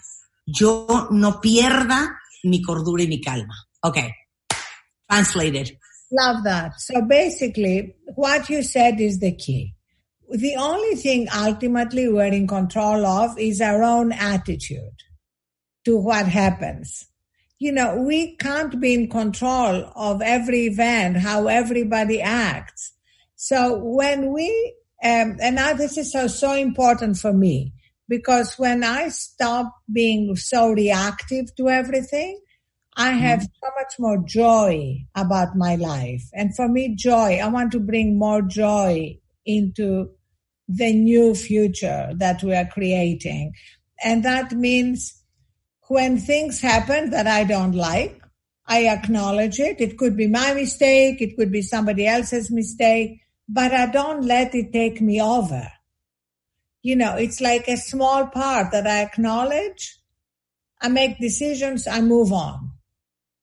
yo 0.45 1.07
no 1.11 1.39
pierda 1.39 2.19
mi 2.43 2.61
cordura 2.61 3.03
y 3.03 3.07
mi 3.07 3.21
calma. 3.21 3.55
Okay. 3.81 4.11
Translated. 5.07 5.77
Love 6.11 6.43
that. 6.43 6.73
So 6.79 7.01
basically, 7.01 7.95
what 8.15 8.49
you 8.49 8.63
said 8.63 8.99
is 8.99 9.19
the 9.19 9.35
key. 9.35 9.75
The 10.29 10.55
only 10.57 10.95
thing 10.95 11.27
ultimately 11.33 12.07
we're 12.09 12.33
in 12.33 12.47
control 12.47 13.05
of 13.05 13.37
is 13.37 13.61
our 13.61 13.83
own 13.83 14.11
attitude 14.11 14.97
to 15.85 15.97
what 15.97 16.27
happens. 16.27 17.08
You 17.59 17.73
know, 17.73 17.97
we 17.97 18.37
can't 18.37 18.79
be 18.79 18.93
in 18.93 19.09
control 19.09 19.91
of 19.95 20.21
every 20.21 20.67
event, 20.67 21.17
how 21.17 21.47
everybody 21.47 22.21
acts. 22.21 22.93
So 23.35 23.77
when 23.77 24.33
we, 24.33 24.75
um, 25.03 25.37
and 25.41 25.55
now 25.55 25.73
this 25.73 25.97
is 25.97 26.11
so, 26.11 26.27
so 26.27 26.53
important 26.53 27.17
for 27.17 27.33
me 27.33 27.73
because 28.07 28.55
when 28.55 28.83
I 28.83 29.09
stop 29.09 29.73
being 29.91 30.35
so 30.35 30.71
reactive 30.71 31.53
to 31.57 31.69
everything, 31.69 32.39
I 32.97 33.11
have 33.11 33.43
so 33.43 33.69
much 33.77 33.93
more 33.97 34.21
joy 34.25 35.05
about 35.15 35.55
my 35.55 35.75
life. 35.75 36.23
And 36.33 36.53
for 36.53 36.67
me, 36.67 36.95
joy, 36.95 37.39
I 37.41 37.47
want 37.47 37.71
to 37.73 37.79
bring 37.79 38.19
more 38.19 38.41
joy 38.41 39.19
into 39.45 40.09
the 40.67 40.93
new 40.93 41.33
future 41.33 42.11
that 42.17 42.43
we 42.43 42.53
are 42.53 42.67
creating. 42.67 43.53
And 44.03 44.23
that 44.25 44.51
means 44.51 45.18
when 45.89 46.19
things 46.19 46.61
happen 46.61 47.09
that 47.09 47.25
I 47.25 47.43
don't 47.43 47.73
like, 47.73 48.21
I 48.67 48.87
acknowledge 48.87 49.59
it. 49.59 49.81
It 49.81 49.97
could 49.97 50.15
be 50.15 50.27
my 50.27 50.53
mistake. 50.53 51.19
It 51.19 51.35
could 51.35 51.51
be 51.51 51.63
somebody 51.63 52.05
else's 52.05 52.51
mistake, 52.51 53.21
but 53.47 53.73
I 53.73 53.87
don't 53.87 54.23
let 54.23 54.53
it 54.53 54.71
take 54.71 55.01
me 55.01 55.19
over. 55.19 55.67
You 56.83 56.95
know, 56.95 57.15
it's 57.15 57.41
like 57.41 57.67
a 57.67 57.75
small 57.75 58.27
part 58.27 58.71
that 58.71 58.85
I 58.85 59.01
acknowledge. 59.01 59.97
I 60.79 60.89
make 60.89 61.19
decisions. 61.19 61.87
I 61.87 62.01
move 62.01 62.31
on. 62.31 62.71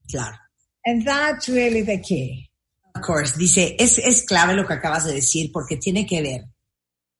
Claro. 0.08 0.36
And 0.84 1.04
that's 1.04 1.48
really 1.48 1.82
the 1.82 1.98
key. 1.98 2.48
Of 2.94 3.02
course. 3.02 3.36
Dice, 3.36 3.74
es, 3.76 3.98
es 3.98 4.24
clave 4.24 4.54
lo 4.54 4.64
que 4.64 4.74
acabas 4.74 5.04
de 5.04 5.14
decir 5.14 5.50
porque 5.52 5.78
tiene 5.78 6.06
que 6.06 6.22
ver 6.22 6.44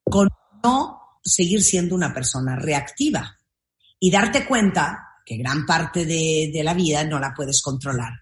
con 0.09 0.29
no 0.63 1.01
seguir 1.21 1.61
siendo 1.65 1.97
una 1.97 2.15
persona 2.15 2.55
reactiva 2.55 3.37
y 3.99 4.13
darte 4.13 4.47
cuenta 4.47 5.06
que 5.27 5.37
gran 5.37 5.67
parte 5.67 6.07
de, 6.07 6.51
de 6.55 6.63
la 6.63 6.73
vida 6.73 7.03
no 7.05 7.19
la 7.19 7.35
puedes 7.35 7.61
controlar. 7.61 8.13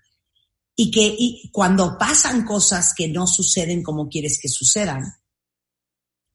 Y 0.75 0.91
que 0.91 1.15
y 1.17 1.51
cuando 1.53 1.99
pasan 1.99 2.45
cosas 2.45 2.95
que 2.97 3.07
no 3.07 3.27
suceden 3.27 3.83
como 3.83 4.09
quieres 4.09 4.41
que 4.41 4.49
sucedan, 4.49 5.05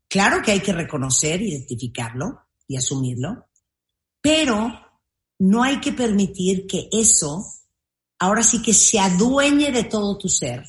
claro 0.08 0.42
que 0.44 0.52
hay 0.52 0.60
que 0.60 0.72
reconocer, 0.72 1.42
identificarlo 1.42 2.48
y 2.68 2.78
asumirlo, 2.78 3.50
pero 4.22 4.72
no 5.40 5.64
hay 5.64 5.80
que 5.82 5.92
permitir 5.92 6.68
que 6.68 6.88
eso 6.92 7.44
ahora 8.20 8.44
sí 8.44 8.62
que 8.62 8.74
se 8.74 9.00
adueñe 9.00 9.72
de 9.72 9.86
todo 9.86 10.18
tu 10.18 10.30
ser 10.30 10.66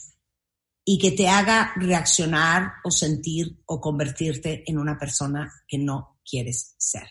y 0.85 0.99
que 0.99 1.11
te 1.11 1.29
haga 1.29 1.73
reaccionar 1.77 2.73
o 2.85 2.91
sentir 2.91 3.61
o 3.67 3.81
convertirte 3.81 4.65
en 4.67 4.79
una 4.79 4.99
persona 4.99 5.53
que 5.69 5.79
no 5.79 6.21
quieres 6.25 6.75
ser. 6.79 7.09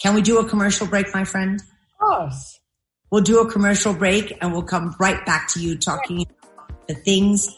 Can 0.00 0.14
we 0.14 0.22
do 0.22 0.38
a 0.38 0.48
commercial 0.48 0.86
break, 0.86 1.14
my 1.14 1.24
friend? 1.24 1.60
Of 1.60 1.98
course. 2.00 2.58
We'll 3.10 3.22
do 3.22 3.40
a 3.40 3.50
commercial 3.50 3.92
break 3.92 4.32
and 4.40 4.50
we'll 4.50 4.64
come 4.64 4.96
right 4.98 5.26
back 5.26 5.48
to 5.52 5.60
you 5.60 5.76
talking 5.76 6.22
about 6.22 6.86
the 6.88 6.94
things 6.94 7.48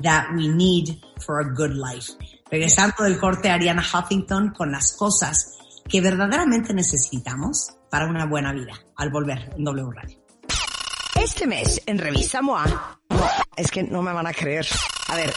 that 0.00 0.34
we 0.34 0.48
need 0.48 1.00
for 1.20 1.38
a 1.38 1.54
good 1.54 1.76
life. 1.76 2.10
Regresando 2.50 3.04
del 3.04 3.18
corte 3.20 3.50
Ariana 3.50 3.82
Huffington 3.82 4.52
con 4.52 4.72
las 4.72 4.96
cosas 4.96 5.56
que 5.88 6.00
verdaderamente 6.00 6.74
necesitamos 6.74 7.76
para 7.88 8.08
una 8.08 8.26
buena 8.26 8.52
vida. 8.52 8.72
Al 8.96 9.10
volver 9.10 9.54
en 9.56 9.64
W 9.64 9.90
Radio. 9.94 10.18
Este 11.14 11.46
mes 11.46 11.80
en 11.86 11.98
Revista 11.98 12.42
MOA, 12.42 12.98
no, 13.10 13.28
es 13.56 13.70
que 13.70 13.84
no 13.84 14.02
me 14.02 14.12
van 14.12 14.26
a 14.26 14.32
creer. 14.32 14.66
A 15.08 15.16
ver, 15.16 15.32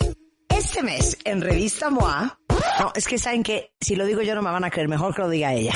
este 0.49 0.81
mes 0.81 1.15
en 1.25 1.41
Revista 1.41 1.91
MOA, 1.91 2.39
no, 2.79 2.91
es 2.95 3.07
que 3.07 3.19
saben 3.19 3.43
que 3.43 3.71
si 3.79 3.95
lo 3.95 4.05
digo 4.05 4.23
yo 4.23 4.33
no 4.33 4.41
me 4.41 4.51
van 4.51 4.63
a 4.63 4.71
creer, 4.71 4.88
mejor 4.88 5.13
que 5.13 5.21
lo 5.21 5.29
diga 5.29 5.53
ella. 5.53 5.75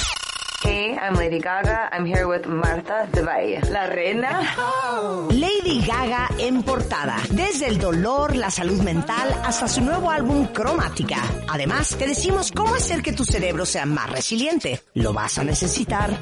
Hey, 0.64 0.98
I'm 0.98 1.16
Lady 1.16 1.40
Gaga. 1.40 1.90
I'm 1.92 2.06
here 2.06 2.26
with 2.26 2.48
Marta 2.48 3.10
de 3.12 3.22
Valle, 3.22 3.60
la 3.70 3.88
reina. 3.88 4.48
Oh. 4.58 5.28
Lady 5.64 5.80
Gaga 5.80 6.30
en 6.40 6.62
portada. 6.62 7.16
Desde 7.30 7.68
el 7.68 7.80
dolor, 7.80 8.36
la 8.36 8.52
salud 8.52 8.82
mental, 8.82 9.34
hasta 9.46 9.70
su 9.70 9.80
nuevo 9.80 10.12
álbum 10.12 10.48
Cromática. 10.48 11.22
Además, 11.48 11.96
te 11.98 12.06
decimos 12.06 12.52
cómo 12.52 12.76
hacer 12.76 13.02
que 13.02 13.14
tu 13.14 13.24
cerebro 13.24 13.66
sea 13.66 13.86
más 13.86 14.10
resiliente. 14.10 14.82
Lo 14.94 15.14
vas 15.14 15.38
a 15.38 15.46
necesitar. 15.46 16.20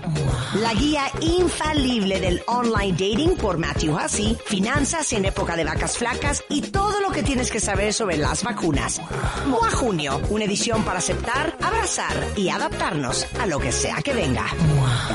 La 0.59 0.73
guía 0.73 1.05
infalible 1.21 2.19
del 2.19 2.43
online 2.45 2.91
dating 2.91 3.35
por 3.35 3.57
Matthew 3.57 3.95
Hussey, 3.95 4.37
finanzas 4.45 5.11
en 5.13 5.25
época 5.25 5.55
de 5.55 5.63
vacas 5.63 5.97
flacas 5.97 6.43
y 6.47 6.61
todo 6.61 6.99
lo 6.99 7.09
que 7.09 7.23
tienes 7.23 7.49
que 7.49 7.59
saber 7.59 7.93
sobre 7.93 8.17
las 8.17 8.43
vacunas. 8.43 9.01
MOA 9.47 9.71
Junio, 9.71 10.21
una 10.29 10.45
edición 10.45 10.83
para 10.83 10.99
aceptar, 10.99 11.57
abrazar 11.63 12.15
y 12.35 12.49
adaptarnos 12.49 13.25
a 13.39 13.47
lo 13.47 13.57
que 13.57 13.71
sea 13.71 14.03
que 14.03 14.13
venga. 14.13 14.45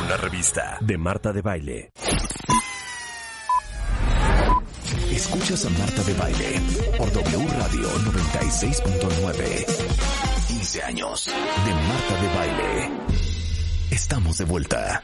Una 0.04 0.16
revista 0.16 0.78
de 0.80 0.98
Marta 0.98 1.32
de 1.32 1.42
Baile. 1.42 1.92
Escuchas 5.10 5.64
a 5.64 5.70
Marta 5.70 6.02
de 6.02 6.14
Baile 6.14 6.60
por 6.98 7.10
W 7.12 7.48
Radio 7.58 7.88
96.9. 7.88 9.66
15 10.48 10.82
años 10.82 11.26
de 11.26 11.74
Marta 11.74 12.20
de 12.20 12.34
Baile. 12.34 12.90
Estamos 13.90 14.38
de 14.38 14.44
vuelta. 14.44 15.02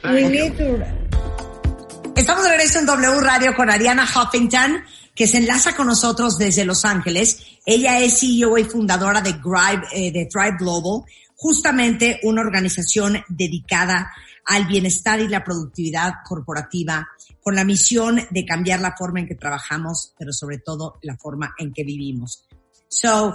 Estamos 2.14 2.44
de 2.44 2.50
regreso 2.50 2.78
en 2.80 2.86
W 2.86 3.20
Radio 3.20 3.54
con 3.54 3.70
Ariana 3.70 4.04
Huffington, 4.04 4.82
que 5.14 5.26
se 5.26 5.38
enlaza 5.38 5.74
con 5.74 5.86
nosotros 5.86 6.36
desde 6.36 6.64
Los 6.64 6.84
Ángeles. 6.84 7.38
Ella 7.64 8.00
es 8.00 8.20
CEO 8.20 8.58
y 8.58 8.64
fundadora 8.64 9.20
de, 9.20 9.34
Thrive, 9.34 9.86
eh, 9.92 10.12
de 10.12 10.26
Thrive 10.26 10.56
Global, 10.58 11.02
justamente 11.36 12.20
una 12.24 12.42
organización 12.42 13.22
dedicada 13.28 14.12
al 14.44 14.66
bienestar 14.66 15.20
y 15.20 15.28
la 15.28 15.44
productividad 15.44 16.14
corporativa, 16.24 17.08
con 17.42 17.55
la 17.57 17.64
misión 17.64 18.20
de 18.31 18.44
cambiar 18.44 18.81
la 18.81 18.94
forma 18.96 19.20
en 19.20 19.26
que 19.26 19.35
trabajamos, 19.35 20.14
pero 20.18 20.33
sobre 20.33 20.59
todo 20.59 20.98
la 21.02 21.16
forma 21.16 21.55
en 21.59 21.72
que 21.72 21.85
vivimos. 21.85 22.46
So, 22.88 23.33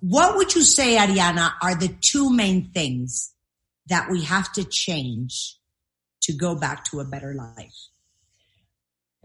what 0.00 0.34
would 0.34 0.54
you 0.54 0.62
say, 0.62 0.96
Ariana, 0.96 1.54
are 1.62 1.76
the 1.76 1.96
two 2.00 2.30
main 2.30 2.72
things 2.72 3.34
that 3.88 4.08
we 4.10 4.24
have 4.24 4.52
to 4.52 4.64
change 4.64 5.58
to 6.22 6.32
go 6.32 6.56
back 6.56 6.84
to 6.90 7.00
a 7.00 7.04
better 7.04 7.34
life? 7.34 7.74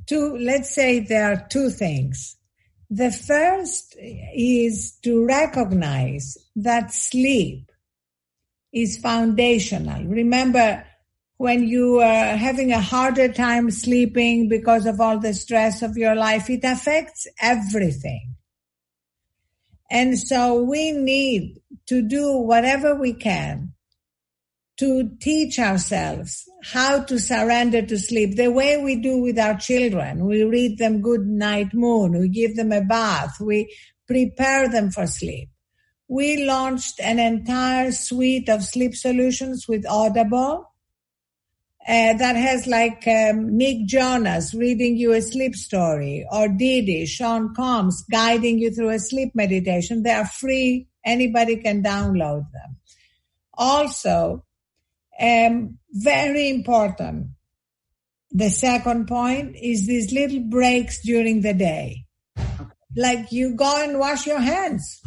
to, 0.08 0.38
let's 0.38 0.74
say 0.74 1.00
there 1.00 1.32
are 1.32 1.48
two 1.50 1.70
things. 1.70 2.38
The 2.89 3.12
first 3.12 3.96
is 3.98 4.98
to 5.04 5.26
recognize 5.26 6.38
that 6.58 6.94
sleep 6.94 7.72
is 8.74 8.98
foundational. 8.98 10.04
Remember, 10.06 10.86
when 11.41 11.67
you 11.67 11.99
are 11.99 12.38
having 12.38 12.71
a 12.71 12.80
harder 12.80 13.27
time 13.27 13.71
sleeping 13.71 14.47
because 14.47 14.86
of 14.86 15.01
all 15.01 15.17
the 15.17 15.34
stress 15.34 15.82
of 15.82 15.97
your 15.97 16.13
life, 16.13 16.51
it 16.51 16.63
affects 16.63 17.25
everything. 17.41 18.36
And 19.89 20.19
so 20.19 20.62
we 20.62 20.91
need 20.91 21.60
to 21.88 22.04
do 22.04 22.38
whatever 22.38 22.93
we 22.93 23.13
can 23.13 23.73
to 24.77 25.10
teach 25.19 25.58
ourselves 25.58 26.47
how 26.63 27.01
to 27.06 27.17
surrender 27.17 27.82
to 27.82 27.97
sleep 27.97 28.36
the 28.36 28.51
way 28.51 28.80
we 28.80 28.95
do 28.97 29.17
with 29.17 29.39
our 29.39 29.58
children. 29.58 30.27
We 30.27 30.43
read 30.43 30.77
them 30.77 31.01
good 31.01 31.25
night 31.25 31.73
moon. 31.73 32.19
We 32.19 32.30
give 32.30 32.56
them 32.56 32.71
a 32.71 32.82
bath. 32.82 33.39
We 33.41 33.75
prepare 34.06 34.69
them 34.69 34.91
for 34.91 35.08
sleep. 35.08 35.49
We 36.08 36.45
launched 36.45 36.99
an 36.99 37.17
entire 37.17 37.91
suite 37.91 38.47
of 38.47 38.63
sleep 38.63 38.93
solutions 38.93 39.67
with 39.67 39.88
Audible. 39.88 40.70
Uh, 41.88 42.13
that 42.13 42.36
has 42.36 42.67
like 42.67 43.08
um, 43.08 43.58
Nick 43.58 43.88
Jonas 43.88 44.54
reading 44.54 44.98
you 44.98 45.13
a 45.13 45.22
sleep 45.22 45.56
story 45.56 46.28
or 46.32 46.48
Didi, 46.48 47.08
Sean 47.08 47.56
Combs 47.56 48.04
guiding 48.12 48.60
you 48.60 48.70
through 48.70 48.89
a 48.89 49.00
sleep 49.00 49.34
meditation. 49.34 50.04
They 50.04 50.12
are 50.12 50.28
free. 50.28 50.88
Anybody 51.04 51.58
can 51.58 51.82
download 51.82 52.46
them. 52.52 52.78
Also, 53.56 54.46
um, 55.20 55.80
very 55.89 56.52
important. 56.52 57.30
The 58.30 58.52
second 58.52 59.08
point 59.08 59.56
is 59.60 59.88
these 59.88 60.12
little 60.12 60.41
breaks 60.41 61.02
during 61.04 61.41
the 61.41 61.56
day. 61.56 62.06
Like 62.96 63.32
you 63.32 63.56
go 63.56 63.84
and 63.84 63.98
wash 63.98 64.28
your 64.28 64.39
hands 64.39 65.02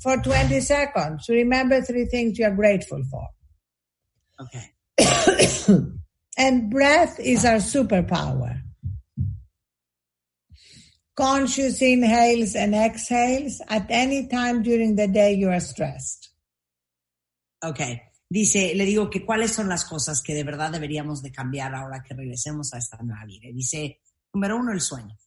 for 0.00 0.18
20 0.18 0.60
seconds. 0.60 1.26
Remember 1.28 1.82
three 1.82 2.04
things 2.04 2.38
you're 2.38 2.54
grateful 2.54 3.02
for. 3.10 3.26
Okay. 4.40 5.78
and 6.36 6.70
breath 6.70 7.18
is 7.18 7.44
our 7.44 7.60
superpower. 7.60 8.62
Conscious 11.14 11.82
inhales 11.82 12.56
and 12.56 12.74
exhales 12.74 13.60
at 13.68 13.86
any 13.90 14.28
time 14.28 14.62
during 14.62 14.96
the 14.96 15.08
day 15.08 15.34
you 15.34 15.50
are 15.50 15.60
stressed. 15.60 16.30
Ok. 17.62 17.80
Dice, 18.28 18.74
le 18.74 18.86
digo 18.86 19.10
que 19.10 19.26
cuáles 19.26 19.52
son 19.52 19.68
las 19.68 19.84
cosas 19.84 20.22
que 20.22 20.34
de 20.34 20.42
verdad 20.42 20.72
deberíamos 20.72 21.22
de 21.22 21.30
cambiar 21.30 21.74
ahora 21.74 22.02
que 22.02 22.14
regresemos 22.14 22.72
a 22.72 22.78
esta 22.78 22.96
nueva 23.02 23.26
vida. 23.26 23.48
Dice, 23.52 24.00
número 24.32 24.56
uno, 24.56 24.72
el 24.72 24.80
sueño. 24.80 25.18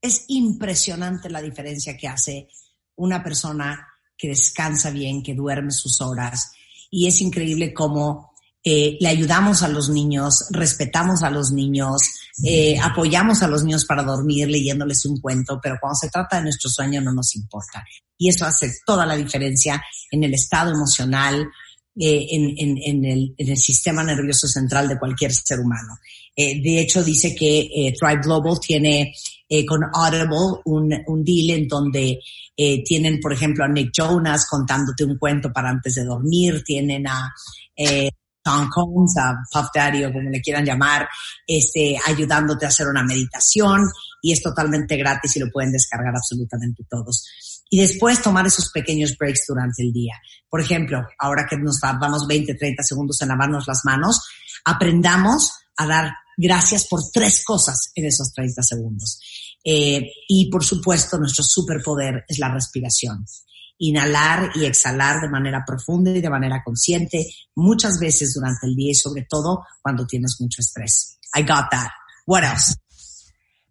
Es 0.00 0.24
impresionante 0.28 1.28
la 1.28 1.42
diferencia 1.42 1.96
que 1.98 2.08
hace 2.08 2.48
una 2.96 3.22
persona 3.22 3.86
que 4.16 4.28
descansa 4.28 4.90
bien, 4.90 5.22
que 5.22 5.34
duerme 5.34 5.70
sus 5.70 6.00
horas. 6.00 6.52
Y 6.90 7.06
es 7.06 7.20
increíble 7.20 7.74
cómo 7.74 8.32
eh, 8.68 8.96
le 8.98 9.08
ayudamos 9.08 9.62
a 9.62 9.68
los 9.68 9.88
niños, 9.88 10.46
respetamos 10.50 11.22
a 11.22 11.30
los 11.30 11.52
niños, 11.52 12.02
eh, 12.42 12.76
apoyamos 12.82 13.40
a 13.44 13.46
los 13.46 13.62
niños 13.62 13.84
para 13.84 14.02
dormir 14.02 14.48
leyéndoles 14.48 15.04
un 15.06 15.20
cuento, 15.20 15.60
pero 15.62 15.76
cuando 15.80 15.94
se 15.94 16.10
trata 16.10 16.38
de 16.38 16.42
nuestro 16.42 16.68
sueño 16.68 17.00
no 17.00 17.12
nos 17.12 17.36
importa. 17.36 17.84
Y 18.18 18.28
eso 18.28 18.44
hace 18.44 18.72
toda 18.84 19.06
la 19.06 19.14
diferencia 19.14 19.80
en 20.10 20.24
el 20.24 20.34
estado 20.34 20.72
emocional, 20.72 21.46
eh, 21.98 22.26
en, 22.28 22.54
en, 22.58 22.78
en, 22.82 23.04
el, 23.04 23.34
en, 23.38 23.48
el, 23.50 23.56
sistema 23.56 24.02
nervioso 24.02 24.48
central 24.48 24.88
de 24.88 24.98
cualquier 24.98 25.32
ser 25.32 25.60
humano. 25.60 26.00
Eh, 26.34 26.60
de 26.60 26.80
hecho, 26.80 27.04
dice 27.04 27.36
que 27.36 27.60
eh, 27.60 27.94
Thrive 27.96 28.22
Global 28.24 28.58
tiene 28.60 29.14
con 29.64 29.80
Audible 29.94 30.60
un, 30.64 30.92
un, 31.06 31.24
deal 31.24 31.50
en 31.50 31.68
donde 31.68 32.18
tienen, 32.84 33.20
por 33.20 33.32
ejemplo, 33.32 33.64
a 33.64 33.68
Nick 33.68 33.92
Jonas 33.96 34.44
contándote 34.50 35.04
un 35.04 35.18
cuento 35.18 35.52
para 35.52 35.70
antes 35.70 35.94
de 35.94 36.04
dormir, 36.04 36.64
tienen 36.64 37.06
a 37.06 37.32
Sean 38.46 38.68
Combs, 38.68 39.16
a 39.18 39.34
Puff 39.50 39.70
Daddy 39.74 40.04
o 40.04 40.12
como 40.12 40.30
le 40.30 40.40
quieran 40.40 40.64
llamar, 40.64 41.08
este, 41.46 41.98
ayudándote 42.06 42.64
a 42.64 42.68
hacer 42.68 42.86
una 42.86 43.02
meditación 43.02 43.82
y 44.22 44.32
es 44.32 44.42
totalmente 44.42 44.96
gratis 44.96 45.36
y 45.36 45.40
lo 45.40 45.50
pueden 45.50 45.72
descargar 45.72 46.14
absolutamente 46.14 46.84
todos 46.88 47.24
y 47.68 47.80
después 47.80 48.22
tomar 48.22 48.46
esos 48.46 48.70
pequeños 48.70 49.16
breaks 49.18 49.44
durante 49.48 49.82
el 49.82 49.92
día. 49.92 50.14
Por 50.48 50.60
ejemplo, 50.60 51.04
ahora 51.18 51.46
que 51.48 51.56
nos 51.56 51.80
tardamos 51.80 52.26
20, 52.26 52.54
30 52.54 52.82
segundos 52.82 53.20
en 53.22 53.28
lavarnos 53.28 53.66
las 53.66 53.80
manos, 53.84 54.22
aprendamos 54.64 55.52
a 55.76 55.86
dar 55.86 56.12
gracias 56.36 56.86
por 56.86 57.00
tres 57.12 57.42
cosas 57.44 57.90
en 57.94 58.06
esos 58.06 58.32
30 58.32 58.62
segundos. 58.62 59.20
Eh, 59.64 60.12
y 60.28 60.48
por 60.50 60.64
supuesto, 60.64 61.18
nuestro 61.18 61.42
superpoder 61.42 62.24
es 62.28 62.38
la 62.38 62.52
respiración. 62.52 63.24
Inhalar 63.78 64.50
y 64.54 64.64
exhalar 64.64 65.20
de 65.20 65.28
manera 65.28 65.64
profunda 65.66 66.10
y 66.10 66.20
de 66.20 66.30
manera 66.30 66.62
consciente 66.64 67.26
muchas 67.54 67.98
veces 68.00 68.34
durante 68.34 68.66
el 68.66 68.74
día 68.74 68.92
y 68.92 68.94
sobre 68.94 69.26
todo 69.28 69.64
cuando 69.82 70.06
tienes 70.06 70.36
mucho 70.40 70.62
estrés. 70.62 71.18
I 71.34 71.42
got 71.42 71.70
that. 71.70 71.90
What 72.26 72.42
else? 72.44 72.76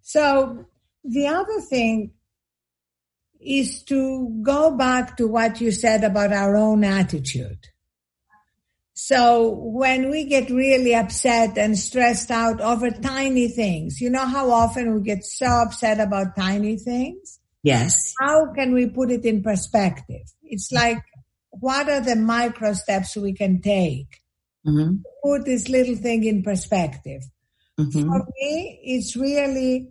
So, 0.02 0.68
the 1.04 1.28
other 1.28 1.62
thing 1.68 2.14
is 3.40 3.84
to 3.86 4.30
go 4.42 4.76
back 4.76 5.18
to 5.18 5.28
what 5.28 5.62
you 5.62 5.72
said 5.72 6.04
about 6.04 6.32
our 6.32 6.56
own 6.56 6.84
attitude. 6.84 7.60
So 8.98 9.50
when 9.50 10.10
we 10.10 10.24
get 10.24 10.50
really 10.50 10.96
upset 10.96 11.58
and 11.58 11.78
stressed 11.78 12.32
out 12.32 12.62
over 12.62 12.90
tiny 12.90 13.50
things, 13.50 14.00
you 14.00 14.10
know 14.10 14.26
how 14.26 14.50
often 14.50 14.96
we 14.96 15.02
get 15.02 15.26
so 15.26 15.48
upset 15.48 16.00
about 16.00 16.36
tiny 16.36 16.78
things? 16.78 17.40
Yes. 17.66 18.14
How 18.22 18.54
can 18.54 18.76
we 18.76 18.88
put 18.88 19.10
it 19.10 19.26
in 19.26 19.42
perspective? 19.42 20.22
It's 20.44 20.72
like, 20.72 21.00
what 21.50 21.90
are 21.90 22.00
the 22.00 22.16
micro 22.16 22.74
steps 22.74 23.16
we 23.16 23.34
can 23.34 23.60
take? 23.60 24.22
Mm-hmm. 24.68 24.98
Put 25.24 25.46
this 25.46 25.68
little 25.68 25.96
thing 25.96 26.26
in 26.26 26.44
perspective. 26.44 27.24
Mm-hmm. 27.80 28.08
For 28.08 28.20
me, 28.40 28.80
it's 28.84 29.16
really 29.16 29.90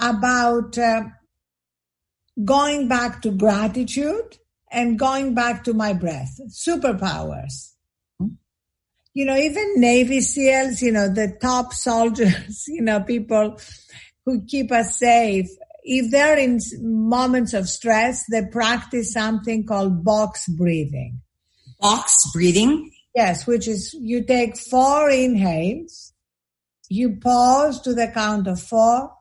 about 0.00 0.78
uh, 0.78 1.02
going 2.42 2.88
back 2.88 3.20
to 3.22 3.30
gratitude 3.30 4.38
and 4.70 4.98
going 4.98 5.34
back 5.34 5.64
to 5.64 5.74
my 5.74 5.92
breath. 5.92 6.40
Superpowers. 6.48 7.74
Hmm. 8.18 8.36
You 9.12 9.26
know, 9.26 9.36
even 9.36 9.74
Navy 9.76 10.22
SEALs, 10.22 10.80
you 10.80 10.92
know, 10.92 11.12
the 11.12 11.36
top 11.42 11.74
soldiers, 11.74 12.64
you 12.68 12.80
know, 12.80 13.00
people 13.00 13.60
who 14.24 14.46
keep 14.46 14.72
us 14.72 14.98
safe. 14.98 15.50
If 15.82 16.10
they're 16.10 16.38
in 16.38 16.58
moments 16.80 17.54
of 17.54 17.68
stress, 17.68 18.24
they 18.30 18.42
practice 18.46 19.12
something 19.12 19.66
called 19.66 20.04
box 20.04 20.48
breathing. 20.48 21.20
Box 21.80 22.16
breathing? 22.32 22.92
Yes, 23.14 23.46
which 23.46 23.68
is 23.68 23.92
you 23.94 24.24
take 24.24 24.56
four 24.56 25.10
inhales, 25.10 26.12
you 26.88 27.16
pause 27.16 27.80
to 27.82 27.94
the 27.94 28.08
count 28.08 28.46
of 28.46 28.60
four, 28.60 29.12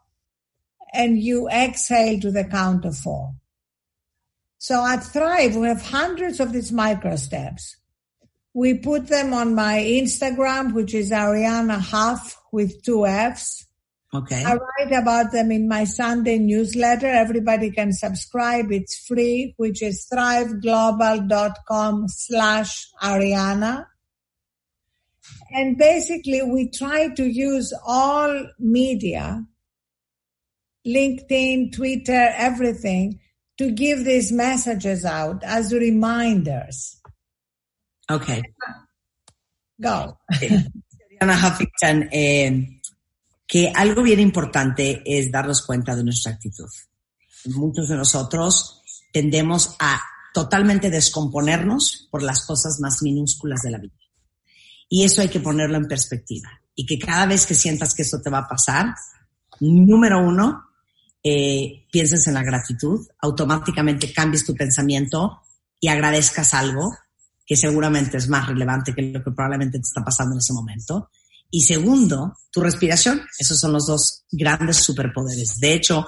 and 0.94 1.18
you 1.18 1.50
exhale 1.50 2.20
to 2.20 2.32
the 2.32 2.44
count 2.44 2.86
of 2.86 2.96
four. 2.98 3.34
So 4.58 4.86
at 4.86 5.04
Thrive, 5.04 5.56
we 5.56 5.68
have 5.68 5.82
hundreds 5.82 6.40
of 6.40 6.54
these 6.54 6.72
micro 6.72 7.16
steps. 7.16 7.78
We 8.54 8.76
put 8.76 9.08
them 9.08 9.34
on 9.34 9.56
my 9.56 9.80
Instagram, 9.80 10.74
which 10.74 10.94
is 10.94 11.10
Ariana 11.10 11.80
Huff 11.80 12.40
with 12.52 12.84
two 12.84 13.08
F's. 13.08 13.66
Okay. 14.14 14.44
I 14.44 14.56
write 14.56 14.92
about 14.92 15.32
them 15.32 15.52
in 15.52 15.70
my 15.70 15.86
Sunday 15.86 16.38
newsletter. 16.38 17.08
Everybody 17.08 17.72
can 17.72 17.94
subscribe. 17.94 18.70
It's 18.72 18.98
free, 19.08 19.54
which 19.56 19.82
is 19.82 20.06
thriveglobal.com 20.12 22.10
slash 22.10 22.88
Ariana. 23.02 23.86
And 25.52 25.78
basically 25.78 26.42
we 26.42 26.70
try 26.70 27.10
to 27.14 27.26
use 27.26 27.74
all 27.86 28.48
media 28.60 29.46
LinkedIn, 30.86 31.74
Twitter, 31.74 32.34
everything 32.36 33.20
to 33.58 33.72
give 33.72 34.04
these 34.04 34.32
messages 34.32 35.06
out 35.06 35.44
as 35.44 35.72
reminders. 35.72 37.00
Okay. 38.10 38.42
Go. 39.80 40.18
Diana 40.40 40.64
Huffington, 41.22 42.10
eh, 42.12 42.62
que 43.52 43.70
algo 43.76 44.02
bien 44.02 44.22
importante 44.22 45.02
es 45.06 45.30
darnos 45.30 45.66
cuenta 45.66 45.94
de 45.94 46.06
nuestra 46.06 46.32
actitud. 46.32 46.70
Muchos 47.48 47.90
de 47.90 47.98
nosotros 47.98 48.82
tendemos 49.12 49.76
a 49.78 50.02
totalmente 50.34 50.90
descomponernos 50.90 52.08
por 52.10 52.24
las 52.24 52.46
cosas 52.46 52.80
más 52.80 53.02
minúsculas 53.02 53.62
de 53.62 53.72
la 53.72 53.80
vida. 53.80 54.00
Y 54.88 55.04
eso 55.04 55.20
hay 55.20 55.28
que 55.28 55.42
ponerlo 55.42 55.76
en 55.76 55.86
perspectiva. 55.86 56.50
Y 56.76 56.86
que 56.86 56.98
cada 56.98 57.26
vez 57.26 57.46
que 57.46 57.54
sientas 57.54 57.94
que 57.94 58.04
eso 58.04 58.22
te 58.22 58.30
va 58.30 58.38
a 58.38 58.48
pasar, 58.48 58.96
número 59.60 60.26
uno, 60.26 60.70
eh, 61.22 61.88
pienses 61.92 62.26
en 62.28 62.36
la 62.36 62.44
gratitud, 62.44 63.06
automáticamente 63.20 64.14
cambies 64.14 64.46
tu 64.46 64.56
pensamiento 64.56 65.42
y 65.78 65.90
agradezcas 65.90 66.54
algo 66.54 66.90
que 67.46 67.58
seguramente 67.58 68.16
es 68.16 68.30
más 68.30 68.48
relevante 68.48 68.96
que 68.96 69.02
lo 69.02 69.22
que 69.22 69.32
probablemente 69.32 69.78
te 69.78 69.88
está 69.88 70.02
pasando 70.06 70.36
en 70.36 70.40
ese 70.40 70.54
momento. 70.54 71.10
Y 71.52 71.62
segundo, 71.62 72.38
tu 72.52 72.62
respiración. 72.62 73.22
Esos 73.38 73.60
son 73.60 73.74
los 73.74 73.86
dos 73.86 74.24
grandes 74.32 74.78
superpoderes. 74.78 75.60
De 75.60 75.74
hecho, 75.74 76.06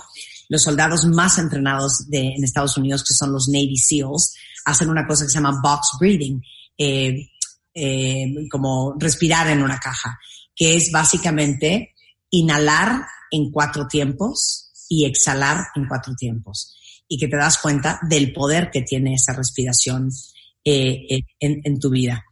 los 0.49 0.63
soldados 0.63 1.05
más 1.05 1.37
entrenados 1.37 2.09
de, 2.09 2.33
en 2.35 2.43
Estados 2.43 2.77
Unidos, 2.77 3.03
que 3.03 3.13
son 3.13 3.31
los 3.31 3.47
Navy 3.49 3.77
SEALs, 3.77 4.33
hacen 4.65 4.89
una 4.89 5.05
cosa 5.05 5.25
que 5.25 5.29
se 5.29 5.35
llama 5.35 5.59
box 5.61 5.97
breathing, 5.99 6.41
eh, 6.77 7.29
eh, 7.73 8.33
como 8.49 8.95
respirar 8.97 9.49
en 9.49 9.61
una 9.61 9.79
caja, 9.79 10.17
que 10.55 10.75
es 10.75 10.91
básicamente 10.91 11.93
inhalar 12.29 13.05
en 13.29 13.51
cuatro 13.51 13.87
tiempos, 13.87 14.63
y 14.93 15.05
exhalar 15.05 15.67
en 15.75 15.87
cuatro 15.87 16.13
tiempos. 16.15 16.77
y 17.05 17.17
que 17.17 17.27
te 17.27 17.35
das 17.35 17.59
cuenta 17.59 17.99
del 18.09 18.33
poder 18.33 18.71
que 18.71 18.81
tiene 18.81 19.13
esa 19.13 19.33
respiración 19.33 20.09
eh, 20.63 21.05
eh, 21.09 21.21
en, 21.39 21.61
en 21.63 21.77
tu 21.77 21.91
vida. 21.91 22.23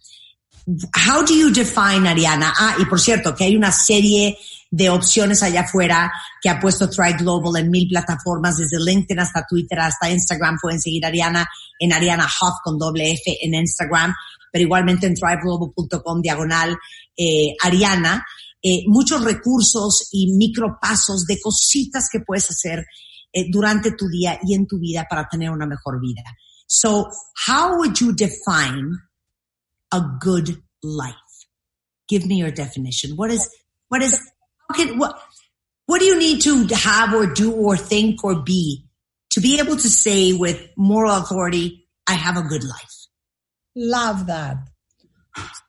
How 0.93 1.23
do 1.23 1.33
you 1.33 1.51
define 1.51 2.07
Ariana? 2.07 2.53
Ah, 2.57 2.75
y 2.79 2.85
por 2.85 2.99
cierto, 2.99 3.35
que 3.35 3.43
hay 3.43 3.55
una 3.55 3.71
serie 3.71 4.37
de 4.69 4.89
opciones 4.89 5.43
allá 5.43 5.61
afuera 5.61 6.11
que 6.41 6.49
ha 6.49 6.59
puesto 6.59 6.89
Thrive 6.89 7.17
Global 7.19 7.61
en 7.61 7.69
mil 7.69 7.89
plataformas, 7.89 8.57
desde 8.57 8.79
LinkedIn 8.79 9.19
hasta 9.19 9.45
Twitter, 9.45 9.79
hasta 9.79 10.09
Instagram. 10.09 10.57
Pueden 10.61 10.81
seguir 10.81 11.05
Ariana 11.05 11.45
en 11.77 11.91
Ariana 11.91 12.25
Huff 12.25 12.59
con 12.63 12.77
doble 12.77 13.11
F 13.11 13.37
en 13.41 13.53
Instagram, 13.53 14.13
pero 14.51 14.63
igualmente 14.63 15.07
en 15.07 15.15
thriveglobal.com 15.15 16.21
diagonal 16.21 16.77
eh, 17.17 17.55
Ariana. 17.63 18.25
Eh, 18.63 18.83
muchos 18.87 19.23
recursos 19.25 20.07
y 20.11 20.33
micropasos 20.33 21.25
de 21.25 21.39
cositas 21.41 22.07
que 22.11 22.19
puedes 22.19 22.49
hacer 22.51 22.85
eh, 23.33 23.45
durante 23.49 23.91
tu 23.93 24.07
día 24.07 24.39
y 24.43 24.53
en 24.53 24.67
tu 24.67 24.79
vida 24.79 25.05
para 25.09 25.27
tener 25.27 25.49
una 25.49 25.65
mejor 25.65 25.99
vida. 25.99 26.23
So, 26.67 27.09
how 27.47 27.75
would 27.77 27.95
you 27.99 28.13
define 28.13 28.97
a 29.91 30.01
good 30.19 30.61
life? 30.83 31.15
Give 32.07 32.25
me 32.25 32.35
your 32.35 32.51
definition. 32.51 33.15
What 33.15 33.31
is, 33.31 33.49
what 33.89 34.01
is, 34.01 34.19
okay, 34.71 34.91
what, 34.91 35.19
what 35.85 35.99
do 35.99 36.05
you 36.05 36.17
need 36.17 36.41
to 36.41 36.65
have 36.75 37.13
or 37.13 37.27
do 37.27 37.51
or 37.53 37.77
think 37.77 38.23
or 38.23 38.41
be 38.41 38.85
to 39.31 39.41
be 39.41 39.59
able 39.59 39.75
to 39.75 39.89
say 39.89 40.33
with 40.33 40.69
moral 40.77 41.17
authority, 41.17 41.87
I 42.07 42.13
have 42.13 42.37
a 42.37 42.41
good 42.41 42.63
life? 42.63 43.07
Love 43.75 44.27
that. 44.27 44.57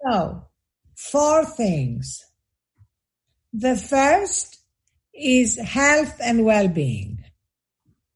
So, 0.05 0.49
four 0.97 1.45
things. 1.45 2.25
The 3.53 3.77
first 3.77 4.59
is 5.15 5.59
health 5.59 6.21
and 6.23 6.45
well-being. 6.45 7.23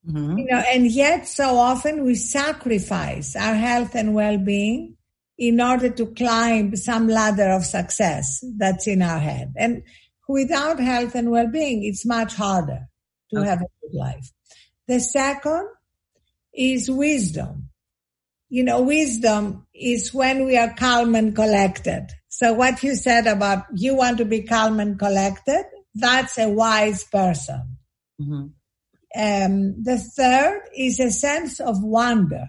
Mm-hmm. 0.08 0.38
You 0.38 0.44
know, 0.46 0.58
and 0.58 0.86
yet 0.90 1.28
so 1.28 1.56
often 1.56 2.04
we 2.04 2.14
sacrifice 2.14 3.36
our 3.36 3.54
health 3.54 3.94
and 3.94 4.14
well-being 4.14 4.95
in 5.38 5.60
order 5.60 5.90
to 5.90 6.06
climb 6.06 6.74
some 6.76 7.08
ladder 7.08 7.50
of 7.50 7.64
success 7.64 8.42
that's 8.56 8.86
in 8.86 9.02
our 9.02 9.18
head. 9.18 9.52
And 9.56 9.82
without 10.28 10.80
health 10.80 11.14
and 11.14 11.30
well-being, 11.30 11.84
it's 11.84 12.06
much 12.06 12.34
harder 12.34 12.88
to 13.32 13.40
Okay. 13.40 13.48
have 13.48 13.60
a 13.60 13.66
good 13.82 13.94
life. 13.94 14.32
The 14.88 15.00
second 15.00 15.68
is 16.54 16.90
wisdom. 16.90 17.68
You 18.48 18.62
know, 18.64 18.80
wisdom 18.82 19.66
is 19.74 20.14
when 20.14 20.44
we 20.46 20.56
are 20.56 20.72
calm 20.74 21.14
and 21.14 21.34
collected. 21.34 22.06
So 22.28 22.52
what 22.52 22.82
you 22.82 22.94
said 22.94 23.26
about 23.26 23.64
you 23.74 23.94
want 23.94 24.18
to 24.18 24.24
be 24.24 24.42
calm 24.42 24.78
and 24.80 24.98
collected, 24.98 25.64
that's 25.94 26.38
a 26.38 26.48
wise 26.48 27.04
person. 27.04 27.76
Mhm. 28.20 28.52
Um, 29.14 29.82
the 29.82 29.98
third 29.98 30.62
is 30.76 31.00
a 31.00 31.10
sense 31.10 31.58
of 31.60 31.82
wonder. 31.82 32.46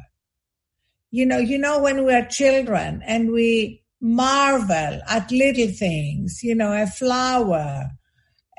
You 1.09 1.25
know, 1.25 1.37
you 1.37 1.57
know, 1.57 1.81
when 1.81 2.03
we're 2.03 2.25
children 2.25 3.01
and 3.05 3.31
we 3.31 3.83
marvel 4.01 4.99
at 5.07 5.31
little 5.31 5.69
things, 5.69 6.41
you 6.43 6.53
know, 6.53 6.73
a 6.73 6.85
flower, 6.85 7.89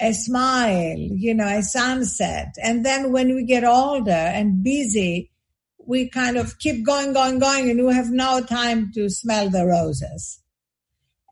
a 0.00 0.12
smile, 0.12 0.96
you 0.96 1.34
know, 1.34 1.46
a 1.46 1.62
sunset. 1.62 2.54
And 2.62 2.84
then 2.84 3.12
when 3.12 3.34
we 3.34 3.44
get 3.44 3.64
older 3.64 4.10
and 4.10 4.62
busy, 4.62 5.30
we 5.78 6.08
kind 6.08 6.36
of 6.36 6.58
keep 6.58 6.84
going, 6.84 7.12
going, 7.12 7.38
going, 7.38 7.70
and 7.70 7.86
we 7.86 7.94
have 7.94 8.10
no 8.10 8.42
time 8.42 8.92
to 8.94 9.08
smell 9.08 9.48
the 9.50 9.66
roses. 9.66 10.40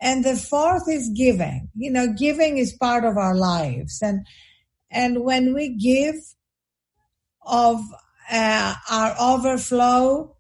And 0.01 0.25
the 0.25 0.37
fourth 0.37 0.89
is 0.89 1.09
giving. 1.17 1.71
You 1.75 1.91
know, 1.91 2.13
giving 2.13 2.59
is 2.59 2.73
part 2.73 3.05
of 3.05 3.17
our 3.17 3.35
lives. 3.35 4.01
And, 4.03 4.27
and 4.91 5.25
when 5.25 5.55
we 5.55 5.77
give 5.77 6.15
of 7.43 7.81
uh, 8.31 8.75
our 8.91 9.15
overflow, 9.21 10.36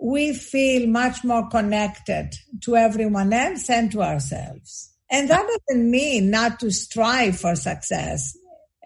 we 0.00 0.34
feel 0.34 0.88
much 0.88 1.24
more 1.24 1.48
connected 1.48 2.30
to 2.62 2.76
everyone 2.76 3.32
else 3.32 3.70
and 3.70 3.90
to 3.92 4.02
ourselves. 4.02 4.92
And 5.10 5.28
that 5.30 5.46
doesn't 5.46 5.90
mean 5.90 6.30
not 6.30 6.60
to 6.60 6.70
strive 6.70 7.38
for 7.38 7.54
success 7.54 8.36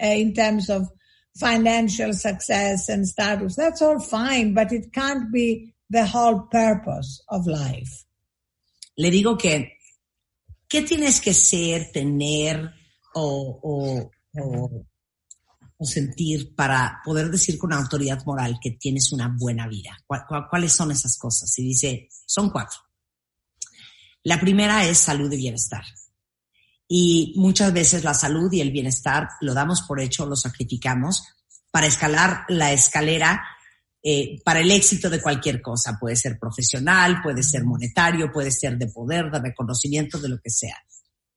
uh, 0.02 0.06
in 0.06 0.34
terms 0.34 0.68
of 0.68 0.88
financial 1.38 2.12
success 2.12 2.88
and 2.88 3.06
status. 3.08 3.56
That's 3.56 3.82
all 3.82 4.00
fine, 4.00 4.54
but 4.54 4.72
it 4.72 4.92
can't 4.92 5.32
be 5.32 5.74
the 5.88 6.06
whole 6.06 6.42
purpose 6.50 7.22
of 7.28 7.46
life. 7.46 8.04
Le 8.96 9.10
digo 9.10 9.38
que, 9.38 9.72
¿qué 10.68 10.82
tienes 10.82 11.20
que 11.20 11.32
ser, 11.32 11.90
tener 11.92 12.70
o, 13.14 13.60
o, 13.62 14.10
o, 14.38 14.86
o 15.82 15.86
sentir 15.86 16.54
para 16.54 17.00
poder 17.02 17.30
decir 17.30 17.56
con 17.56 17.72
autoridad 17.72 18.22
moral 18.26 18.58
que 18.62 18.72
tienes 18.72 19.12
una 19.12 19.34
buena 19.34 19.66
vida? 19.66 19.98
¿Cuál- 20.06 20.24
cuál- 20.28 20.46
¿Cuáles 20.50 20.72
son 20.74 20.90
esas 20.90 21.16
cosas? 21.16 21.58
Y 21.58 21.64
dice, 21.64 22.08
son 22.26 22.50
cuatro. 22.50 22.78
La 24.24 24.38
primera 24.38 24.84
es 24.86 24.98
salud 24.98 25.32
y 25.32 25.38
bienestar. 25.38 25.82
Y 26.86 27.32
muchas 27.36 27.72
veces 27.72 28.04
la 28.04 28.12
salud 28.12 28.52
y 28.52 28.60
el 28.60 28.72
bienestar 28.72 29.28
lo 29.40 29.54
damos 29.54 29.80
por 29.82 30.00
hecho, 30.00 30.26
lo 30.26 30.36
sacrificamos 30.36 31.24
para 31.70 31.86
escalar 31.86 32.44
la 32.48 32.72
escalera 32.72 33.42
eh, 34.02 34.38
para 34.44 34.60
el 34.60 34.70
éxito 34.70 35.08
de 35.08 35.22
cualquier 35.22 35.62
cosa. 35.62 35.96
Puede 35.98 36.16
ser 36.16 36.38
profesional, 36.38 37.22
puede 37.22 37.42
ser 37.42 37.64
monetario, 37.64 38.30
puede 38.32 38.50
ser 38.50 38.76
de 38.76 38.88
poder, 38.88 39.30
de 39.30 39.38
reconocimiento, 39.40 40.18
de 40.18 40.28
lo 40.28 40.40
que 40.40 40.50
sea. 40.50 40.76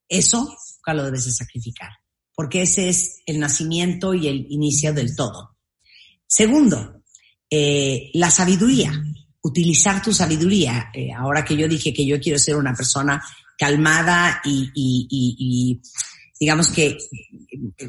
Eso 0.10 0.40
nunca 0.44 0.94
lo 0.94 1.06
debes 1.06 1.26
de 1.26 1.32
sacrificar, 1.32 1.92
porque 2.36 2.64
ese 2.64 2.90
es 2.90 3.22
el 3.26 3.40
nacimiento 3.40 4.14
y 4.14 4.28
el 4.28 4.48
inicio 4.50 4.94
del 4.94 5.16
todo. 5.16 5.58
Segundo, 6.26 7.04
eh, 7.50 8.10
la 8.14 8.32
sabiduría, 8.32 8.92
utilizar 9.44 10.02
tu 10.02 10.14
sabiduría. 10.14 10.90
Eh, 10.94 11.12
ahora 11.14 11.46
que 11.46 11.56
yo 11.56 11.68
dije 11.68 11.94
que 11.94 12.06
yo 12.06 12.20
quiero 12.20 12.40
ser 12.40 12.56
una 12.56 12.74
persona 12.74 13.24
calmada 13.58 14.42
y, 14.44 15.80
digamos 16.40 16.70
que 16.70 16.98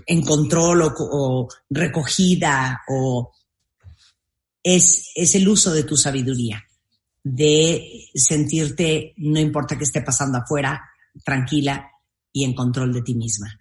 en 0.06 0.22
control 0.22 0.82
o, 0.82 0.94
o 0.98 1.48
recogida 1.70 2.82
o 2.88 3.32
es, 4.62 5.10
es 5.14 5.34
el 5.34 5.48
uso 5.48 5.72
de 5.72 5.84
tu 5.84 5.96
sabiduría, 5.96 6.62
de 7.22 8.08
sentirte, 8.14 9.14
no 9.16 9.40
importa 9.40 9.76
qué 9.76 9.84
esté 9.84 10.02
pasando 10.02 10.38
afuera, 10.38 10.82
tranquila 11.24 11.90
y 12.32 12.44
en 12.44 12.54
control 12.54 12.92
de 12.92 13.02
ti 13.02 13.14
misma. 13.14 13.58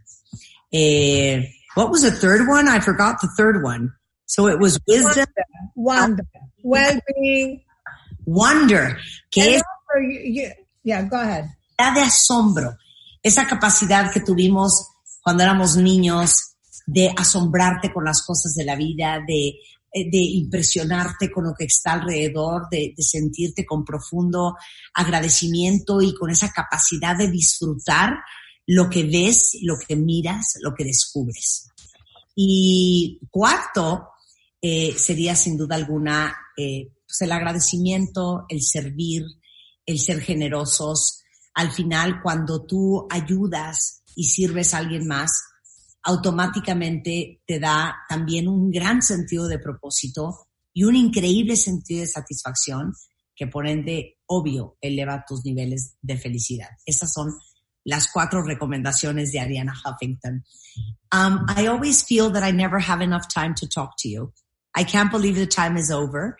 Eh, 0.73 1.47
what 1.75 1.89
was 1.91 2.01
the 2.01 2.11
third 2.11 2.47
one? 2.49 2.67
I 2.67 2.79
forgot 2.81 3.21
the 3.21 3.29
third 3.37 3.63
one. 3.63 3.89
So 4.25 4.47
it 4.47 4.59
was 4.59 4.79
wisdom, 4.87 5.25
Wonder, 5.75 6.23
well-being. 6.63 7.61
wonder, 8.25 8.97
que 9.29 9.57
es 9.57 9.63
you- 10.01 10.41
you- 10.41 10.53
yeah, 10.83 11.03
go 11.03 11.17
ahead. 11.17 11.45
capacidad 11.77 11.93
de 11.93 12.01
asombro, 12.01 12.77
esa 13.21 13.45
capacidad 13.47 14.11
que 14.11 14.21
tuvimos 14.21 14.87
cuando 15.21 15.43
éramos 15.43 15.75
niños 15.77 16.55
de 16.87 17.13
asombrarte 17.15 17.93
con 17.93 18.05
las 18.05 18.23
cosas 18.25 18.53
de 18.55 18.65
la 18.65 18.75
vida, 18.75 19.19
de, 19.27 19.53
de 19.93 20.17
impresionarte 20.17 21.31
con 21.31 21.43
lo 21.45 21.53
que 21.53 21.65
está 21.65 21.93
alrededor, 21.93 22.67
de, 22.71 22.93
de 22.97 23.03
sentirte 23.03 23.65
con 23.65 23.85
profundo 23.85 24.55
agradecimiento 24.95 26.01
y 26.01 26.15
con 26.15 26.29
esa 26.31 26.51
capacidad 26.51 27.15
de 27.15 27.29
disfrutar 27.29 28.13
lo 28.67 28.89
que 28.89 29.03
ves, 29.03 29.57
lo 29.61 29.77
que 29.77 29.95
miras, 29.95 30.53
lo 30.61 30.73
que 30.73 30.83
descubres. 30.83 31.69
Y 32.35 33.19
cuarto, 33.29 34.09
eh, 34.61 34.95
sería 34.97 35.35
sin 35.35 35.57
duda 35.57 35.75
alguna 35.75 36.35
eh, 36.57 36.89
pues 37.05 37.21
el 37.21 37.31
agradecimiento, 37.31 38.45
el 38.49 38.61
servir, 38.61 39.23
el 39.85 39.99
ser 39.99 40.21
generosos. 40.21 41.19
Al 41.53 41.71
final, 41.71 42.21
cuando 42.23 42.65
tú 42.65 43.05
ayudas 43.09 44.03
y 44.15 44.25
sirves 44.25 44.73
a 44.73 44.77
alguien 44.79 45.07
más, 45.07 45.31
automáticamente 46.03 47.41
te 47.45 47.59
da 47.59 47.95
también 48.09 48.47
un 48.47 48.71
gran 48.71 49.01
sentido 49.01 49.47
de 49.47 49.59
propósito 49.59 50.47
y 50.73 50.83
un 50.83 50.95
increíble 50.95 51.55
sentido 51.55 52.01
de 52.01 52.07
satisfacción 52.07 52.93
que 53.35 53.47
por 53.47 53.67
ende, 53.67 54.17
obvio, 54.25 54.77
eleva 54.81 55.23
tus 55.27 55.43
niveles 55.43 55.95
de 56.01 56.17
felicidad. 56.17 56.69
Esas 56.85 57.13
son 57.13 57.33
las 57.85 58.07
cuatro 58.11 58.41
recomendaciones 58.41 59.31
de 59.31 59.39
Ariana 59.39 59.73
Huffington. 59.73 60.43
Um, 61.11 61.45
I 61.47 61.67
always 61.67 62.03
feel 62.03 62.31
that 62.31 62.43
I 62.43 62.51
never 62.51 62.79
have 62.79 63.01
enough 63.01 63.27
time 63.27 63.53
to 63.55 63.67
talk 63.67 63.95
to 63.99 64.09
you. 64.09 64.33
I 64.75 64.83
can't 64.83 65.11
believe 65.11 65.35
the 65.35 65.45
time 65.45 65.77
is 65.77 65.91
over 65.91 66.37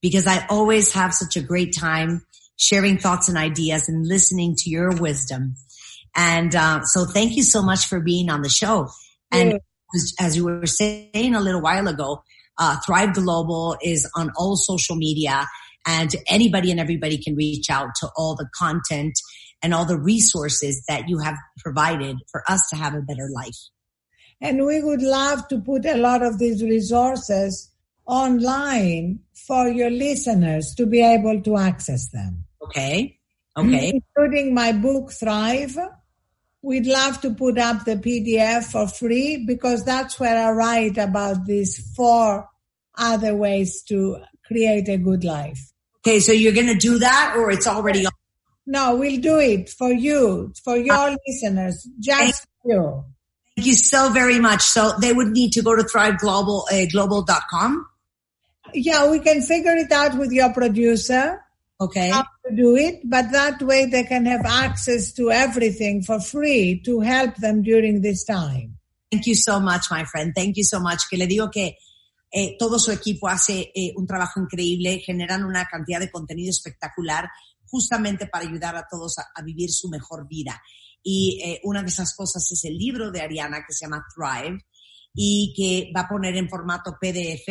because 0.00 0.26
I 0.26 0.46
always 0.48 0.92
have 0.92 1.14
such 1.14 1.36
a 1.36 1.40
great 1.40 1.74
time 1.74 2.24
sharing 2.56 2.98
thoughts 2.98 3.28
and 3.28 3.36
ideas 3.38 3.88
and 3.88 4.06
listening 4.06 4.54
to 4.58 4.70
your 4.70 4.90
wisdom. 4.96 5.56
And 6.14 6.54
uh, 6.54 6.82
so 6.84 7.06
thank 7.06 7.36
you 7.36 7.42
so 7.42 7.62
much 7.62 7.86
for 7.86 7.98
being 8.00 8.30
on 8.30 8.42
the 8.42 8.48
show. 8.48 8.88
And 9.32 9.52
Yeah. 9.52 9.58
as, 9.94 10.14
as 10.20 10.36
you 10.36 10.44
were 10.44 10.66
saying 10.66 11.34
a 11.34 11.40
little 11.40 11.62
while 11.62 11.88
ago, 11.88 12.22
uh, 12.58 12.76
Thrive 12.86 13.14
Global 13.14 13.76
is 13.82 14.08
on 14.14 14.30
all 14.36 14.56
social 14.56 14.94
media 14.94 15.48
and 15.86 16.14
anybody 16.28 16.70
and 16.70 16.78
everybody 16.78 17.18
can 17.18 17.34
reach 17.34 17.70
out 17.70 17.88
to 18.00 18.08
all 18.16 18.36
the 18.36 18.48
content 18.54 19.14
and 19.62 19.72
all 19.72 19.84
the 19.84 19.98
resources 19.98 20.82
that 20.88 21.08
you 21.08 21.18
have 21.18 21.36
provided 21.58 22.16
for 22.30 22.42
us 22.50 22.68
to 22.70 22.76
have 22.76 22.94
a 22.94 23.02
better 23.02 23.28
life. 23.32 23.58
And 24.40 24.66
we 24.66 24.82
would 24.82 25.02
love 25.02 25.46
to 25.48 25.60
put 25.60 25.86
a 25.86 25.96
lot 25.96 26.22
of 26.22 26.38
these 26.38 26.62
resources 26.62 27.70
online 28.06 29.20
for 29.46 29.68
your 29.68 29.90
listeners 29.90 30.74
to 30.74 30.86
be 30.86 31.00
able 31.00 31.40
to 31.42 31.56
access 31.56 32.08
them. 32.08 32.44
Okay. 32.60 33.18
Okay. 33.56 33.92
Including 33.94 34.54
my 34.54 34.72
book 34.72 35.12
Thrive. 35.12 35.78
We'd 36.62 36.86
love 36.86 37.20
to 37.22 37.34
put 37.34 37.58
up 37.58 37.84
the 37.84 37.96
PDF 37.96 38.64
for 38.64 38.88
free 38.88 39.44
because 39.46 39.84
that's 39.84 40.18
where 40.18 40.48
I 40.48 40.52
write 40.52 40.96
about 40.96 41.44
these 41.44 41.78
four 41.94 42.48
other 42.96 43.34
ways 43.34 43.82
to 43.84 44.18
create 44.46 44.88
a 44.88 44.96
good 44.96 45.24
life. 45.24 45.72
Okay, 46.00 46.20
so 46.20 46.32
you're 46.32 46.52
going 46.52 46.66
to 46.66 46.74
do 46.74 46.98
that 46.98 47.34
or 47.36 47.50
it's 47.50 47.66
already 47.66 48.06
on? 48.06 48.12
No, 48.66 48.96
we'll 48.96 49.20
do 49.20 49.38
it 49.38 49.68
for 49.70 49.92
you, 49.92 50.52
for 50.64 50.76
your 50.76 51.16
listeners, 51.26 51.88
just 51.98 52.46
for 52.62 52.72
you. 52.72 53.04
Thank 53.56 53.66
you 53.66 53.74
so 53.74 54.10
very 54.10 54.38
much. 54.38 54.62
So 54.62 54.92
they 55.00 55.12
would 55.12 55.28
need 55.28 55.52
to 55.52 55.62
go 55.62 55.76
to 55.76 55.82
thriveglobal, 55.82 56.64
uh, 56.72 56.86
global.com. 56.90 57.86
Yeah, 58.72 59.10
we 59.10 59.18
can 59.18 59.42
figure 59.42 59.74
it 59.74 59.92
out 59.92 60.16
with 60.16 60.32
your 60.32 60.52
producer 60.52 61.40
Okay. 61.80 62.10
how 62.10 62.22
to 62.22 62.54
do 62.54 62.76
it, 62.76 63.00
but 63.04 63.32
that 63.32 63.60
way 63.60 63.86
they 63.86 64.04
can 64.04 64.24
have 64.26 64.46
access 64.46 65.12
to 65.14 65.32
everything 65.32 66.02
for 66.02 66.20
free 66.20 66.80
to 66.84 67.00
help 67.00 67.34
them 67.36 67.60
during 67.62 68.00
this 68.00 68.24
time. 68.24 68.78
Thank 69.10 69.26
you 69.26 69.34
so 69.34 69.58
much, 69.58 69.90
my 69.90 70.04
friend. 70.04 70.32
Thank 70.34 70.56
you 70.56 70.64
so 70.64 70.78
much. 70.78 71.02
Que 71.10 71.18
le 71.18 71.26
digo 71.26 71.50
que 71.50 71.76
eh, 72.32 72.56
todo 72.56 72.78
su 72.78 72.92
equipo 72.92 73.28
hace 73.28 73.72
eh, 73.74 73.92
un 73.96 74.06
trabajo 74.06 74.40
increíble, 74.40 75.00
generan 75.00 75.44
una 75.44 75.66
cantidad 75.66 75.98
de 75.98 76.10
contenido 76.10 76.50
espectacular 76.50 77.28
justamente 77.72 78.26
para 78.26 78.46
ayudar 78.46 78.76
a 78.76 78.86
todos 78.88 79.16
a, 79.18 79.42
vivir 79.42 79.72
su 79.72 79.88
mejor 79.88 80.28
vida. 80.28 80.62
Y 81.02 81.40
eh, 81.42 81.60
una 81.64 81.82
de 81.82 81.88
esas 81.88 82.14
cosas 82.14 82.46
es 82.52 82.64
el 82.66 82.76
libro 82.76 83.10
de 83.10 83.22
Ariana 83.22 83.64
que 83.66 83.72
se 83.72 83.86
llama 83.86 84.04
Thrive 84.14 84.58
y 85.14 85.54
que 85.56 85.90
va 85.96 86.02
a 86.02 86.08
poner 86.08 86.36
en 86.36 86.50
formato 86.50 86.96
PDF 87.00 87.48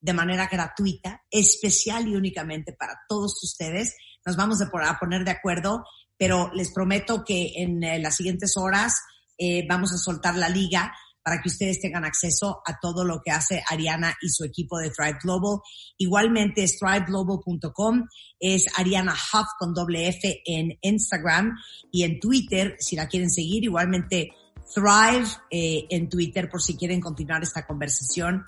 de 0.00 0.12
manera 0.12 0.46
gratuita, 0.46 1.22
especial 1.28 2.06
y 2.06 2.14
únicamente 2.14 2.72
para 2.72 3.00
todos 3.08 3.42
ustedes. 3.42 3.96
Nos 4.24 4.36
vamos 4.36 4.62
a 4.62 4.98
poner 5.00 5.24
de 5.24 5.32
acuerdo, 5.32 5.84
pero 6.16 6.52
les 6.54 6.72
prometo 6.72 7.24
que 7.24 7.54
en 7.56 7.82
eh, 7.82 7.98
las 7.98 8.16
siguientes 8.16 8.56
horas 8.56 8.94
eh, 9.36 9.66
vamos 9.68 9.92
a 9.92 9.98
soltar 9.98 10.36
la 10.36 10.48
liga 10.48 10.94
para 11.24 11.40
que 11.40 11.48
ustedes 11.48 11.80
tengan 11.80 12.04
acceso 12.04 12.60
a 12.66 12.78
todo 12.78 13.02
lo 13.04 13.22
que 13.24 13.30
hace 13.30 13.62
Ariana 13.68 14.14
y 14.20 14.28
su 14.28 14.44
equipo 14.44 14.78
de 14.78 14.90
Thrive 14.90 15.18
Global. 15.22 15.60
Igualmente 15.96 16.66
thriveglobal.com, 16.66 18.06
es 18.38 18.66
Ariana 18.76 19.14
Huff 19.14 19.46
con 19.58 19.72
doble 19.72 20.08
F 20.08 20.42
en 20.44 20.78
Instagram 20.82 21.56
y 21.90 22.02
en 22.02 22.20
Twitter, 22.20 22.76
si 22.78 22.94
la 22.94 23.08
quieren 23.08 23.30
seguir, 23.30 23.64
igualmente 23.64 24.32
Thrive 24.74 25.28
eh, 25.50 25.86
en 25.90 26.08
Twitter 26.08 26.48
por 26.50 26.62
si 26.62 26.76
quieren 26.76 27.00
continuar 27.00 27.42
esta 27.42 27.66
conversación 27.66 28.44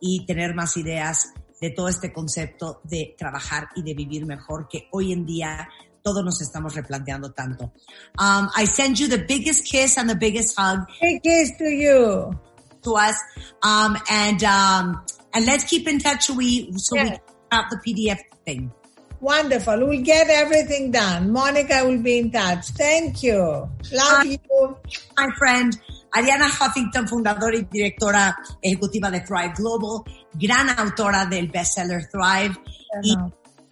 y 0.00 0.24
tener 0.24 0.54
más 0.54 0.76
ideas 0.76 1.32
de 1.60 1.70
todo 1.70 1.88
este 1.88 2.12
concepto 2.12 2.80
de 2.84 3.14
trabajar 3.18 3.68
y 3.76 3.82
de 3.82 3.94
vivir 3.94 4.24
mejor 4.24 4.68
que 4.68 4.88
hoy 4.92 5.12
en 5.12 5.26
día 5.26 5.68
todos 6.02 6.24
nos 6.24 6.40
estamos 6.40 6.74
replanteando 6.74 7.32
tanto. 7.32 7.72
Um, 8.18 8.48
I 8.56 8.64
send 8.66 8.98
you 8.98 9.08
the 9.08 9.18
biggest 9.18 9.64
kiss 9.64 9.96
and 9.98 10.08
the 10.08 10.16
biggest 10.16 10.54
hug 10.58 10.80
Big 11.00 11.22
kiss 11.22 11.50
to 11.58 11.64
you. 11.64 12.32
to 12.82 12.94
us. 12.96 13.16
Um, 13.62 13.96
and, 14.10 14.42
um, 14.44 15.04
and 15.34 15.44
let's 15.46 15.64
keep 15.64 15.86
in 15.86 15.98
touch 15.98 16.30
we, 16.30 16.72
so 16.76 16.96
we 16.96 17.02
Yeah. 17.10 17.16
have 17.52 17.64
the 17.70 17.76
PDF 17.84 18.18
thing. 18.46 18.70
Wonderful. 19.20 19.86
We'll 19.86 20.02
get 20.02 20.28
everything 20.30 20.90
done. 20.92 21.30
Monica 21.30 21.84
will 21.84 22.02
be 22.02 22.18
in 22.20 22.30
touch. 22.30 22.68
Thank 22.70 23.22
you. 23.22 23.68
Love 23.92 24.24
you. 24.24 24.38
My 25.18 25.28
friend, 25.36 25.78
Ariana 26.14 26.48
Huffington, 26.48 27.06
fundadora 27.06 27.54
y 27.58 27.66
directora 27.70 28.34
ejecutiva 28.62 29.10
de 29.10 29.20
Thrive 29.20 29.52
Global, 29.56 30.02
gran 30.40 30.70
autora 30.70 31.26
del 31.26 31.48
bestseller 31.48 32.08
Thrive. 32.10 32.56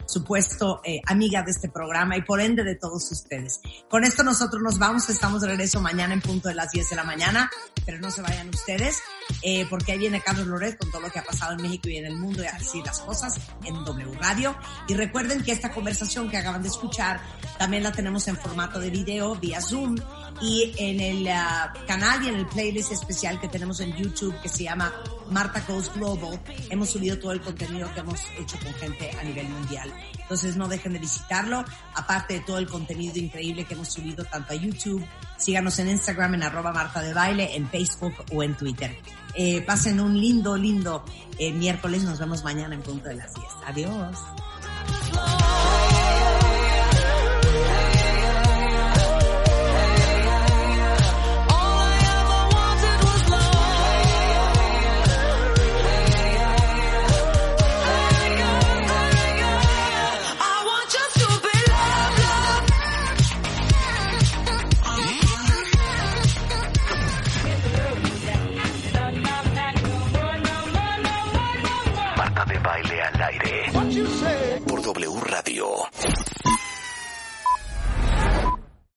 Supuesto 0.08 0.80
eh, 0.84 1.00
amiga 1.06 1.42
de 1.42 1.50
este 1.50 1.68
programa 1.68 2.16
y 2.16 2.22
por 2.22 2.40
ende 2.40 2.64
de 2.64 2.74
todos 2.74 3.10
ustedes. 3.12 3.60
Con 3.88 4.04
esto 4.04 4.22
nosotros 4.22 4.62
nos 4.62 4.78
vamos, 4.78 5.08
estamos 5.10 5.42
de 5.42 5.48
regreso 5.48 5.80
mañana 5.80 6.14
en 6.14 6.20
punto 6.20 6.48
de 6.48 6.54
las 6.54 6.70
10 6.70 6.90
de 6.90 6.96
la 6.96 7.04
mañana, 7.04 7.50
pero 7.88 8.00
no 8.00 8.10
se 8.10 8.20
vayan 8.20 8.50
ustedes, 8.50 9.00
eh, 9.40 9.64
porque 9.70 9.92
ahí 9.92 9.98
viene 9.98 10.20
Carlos 10.20 10.46
Loret 10.46 10.76
con 10.76 10.90
todo 10.90 11.00
lo 11.00 11.10
que 11.10 11.20
ha 11.20 11.24
pasado 11.24 11.54
en 11.54 11.62
México 11.62 11.88
y 11.88 11.96
en 11.96 12.04
el 12.04 12.16
mundo 12.16 12.42
y 12.42 12.46
así 12.46 12.82
las 12.84 13.00
cosas 13.00 13.40
en 13.64 13.82
W 13.82 14.12
Radio. 14.20 14.54
Y 14.88 14.92
recuerden 14.92 15.42
que 15.42 15.52
esta 15.52 15.70
conversación 15.70 16.28
que 16.28 16.36
acaban 16.36 16.60
de 16.60 16.68
escuchar 16.68 17.18
también 17.56 17.82
la 17.82 17.90
tenemos 17.90 18.28
en 18.28 18.36
formato 18.36 18.78
de 18.78 18.90
video 18.90 19.36
vía 19.36 19.62
Zoom 19.62 19.96
y 20.42 20.74
en 20.76 21.00
el 21.00 21.28
ah, 21.28 21.72
canal 21.86 22.22
y 22.22 22.28
en 22.28 22.34
el 22.34 22.46
playlist 22.46 22.92
especial 22.92 23.40
que 23.40 23.48
tenemos 23.48 23.80
en 23.80 23.96
YouTube 23.96 24.38
que 24.42 24.50
se 24.50 24.64
llama 24.64 24.92
Marta 25.30 25.64
Goes 25.66 25.90
Global. 25.94 26.38
Hemos 26.68 26.90
subido 26.90 27.18
todo 27.18 27.32
el 27.32 27.40
contenido 27.40 27.90
que 27.94 28.00
hemos 28.00 28.20
hecho 28.38 28.58
con 28.62 28.74
gente 28.74 29.10
a 29.18 29.24
nivel 29.24 29.48
mundial. 29.48 29.90
Entonces 30.20 30.56
no 30.56 30.68
dejen 30.68 30.92
de 30.92 30.98
visitarlo, 30.98 31.64
aparte 31.94 32.34
de 32.34 32.40
todo 32.40 32.58
el 32.58 32.68
contenido 32.68 33.18
increíble 33.18 33.64
que 33.64 33.72
hemos 33.72 33.88
subido 33.88 34.26
tanto 34.26 34.52
a 34.52 34.56
YouTube. 34.56 35.02
Síganos 35.38 35.78
en 35.78 35.88
Instagram 35.88 36.34
en 36.34 36.42
arroba 36.42 36.72
Marta 36.72 37.00
de 37.00 37.14
Baile, 37.14 37.56
en 37.56 37.68
Facebook 37.68 38.14
o 38.32 38.42
en 38.42 38.54
Twitter. 38.56 38.96
Eh, 39.34 39.62
pasen 39.62 40.00
un 40.00 40.20
lindo, 40.20 40.56
lindo 40.56 41.04
eh, 41.38 41.52
miércoles. 41.52 42.02
Nos 42.02 42.18
vemos 42.18 42.44
mañana 42.44 42.74
en 42.74 42.82
punto 42.82 43.08
de 43.08 43.14
las 43.14 43.32
10. 43.32 43.46
Adiós. 43.66 44.18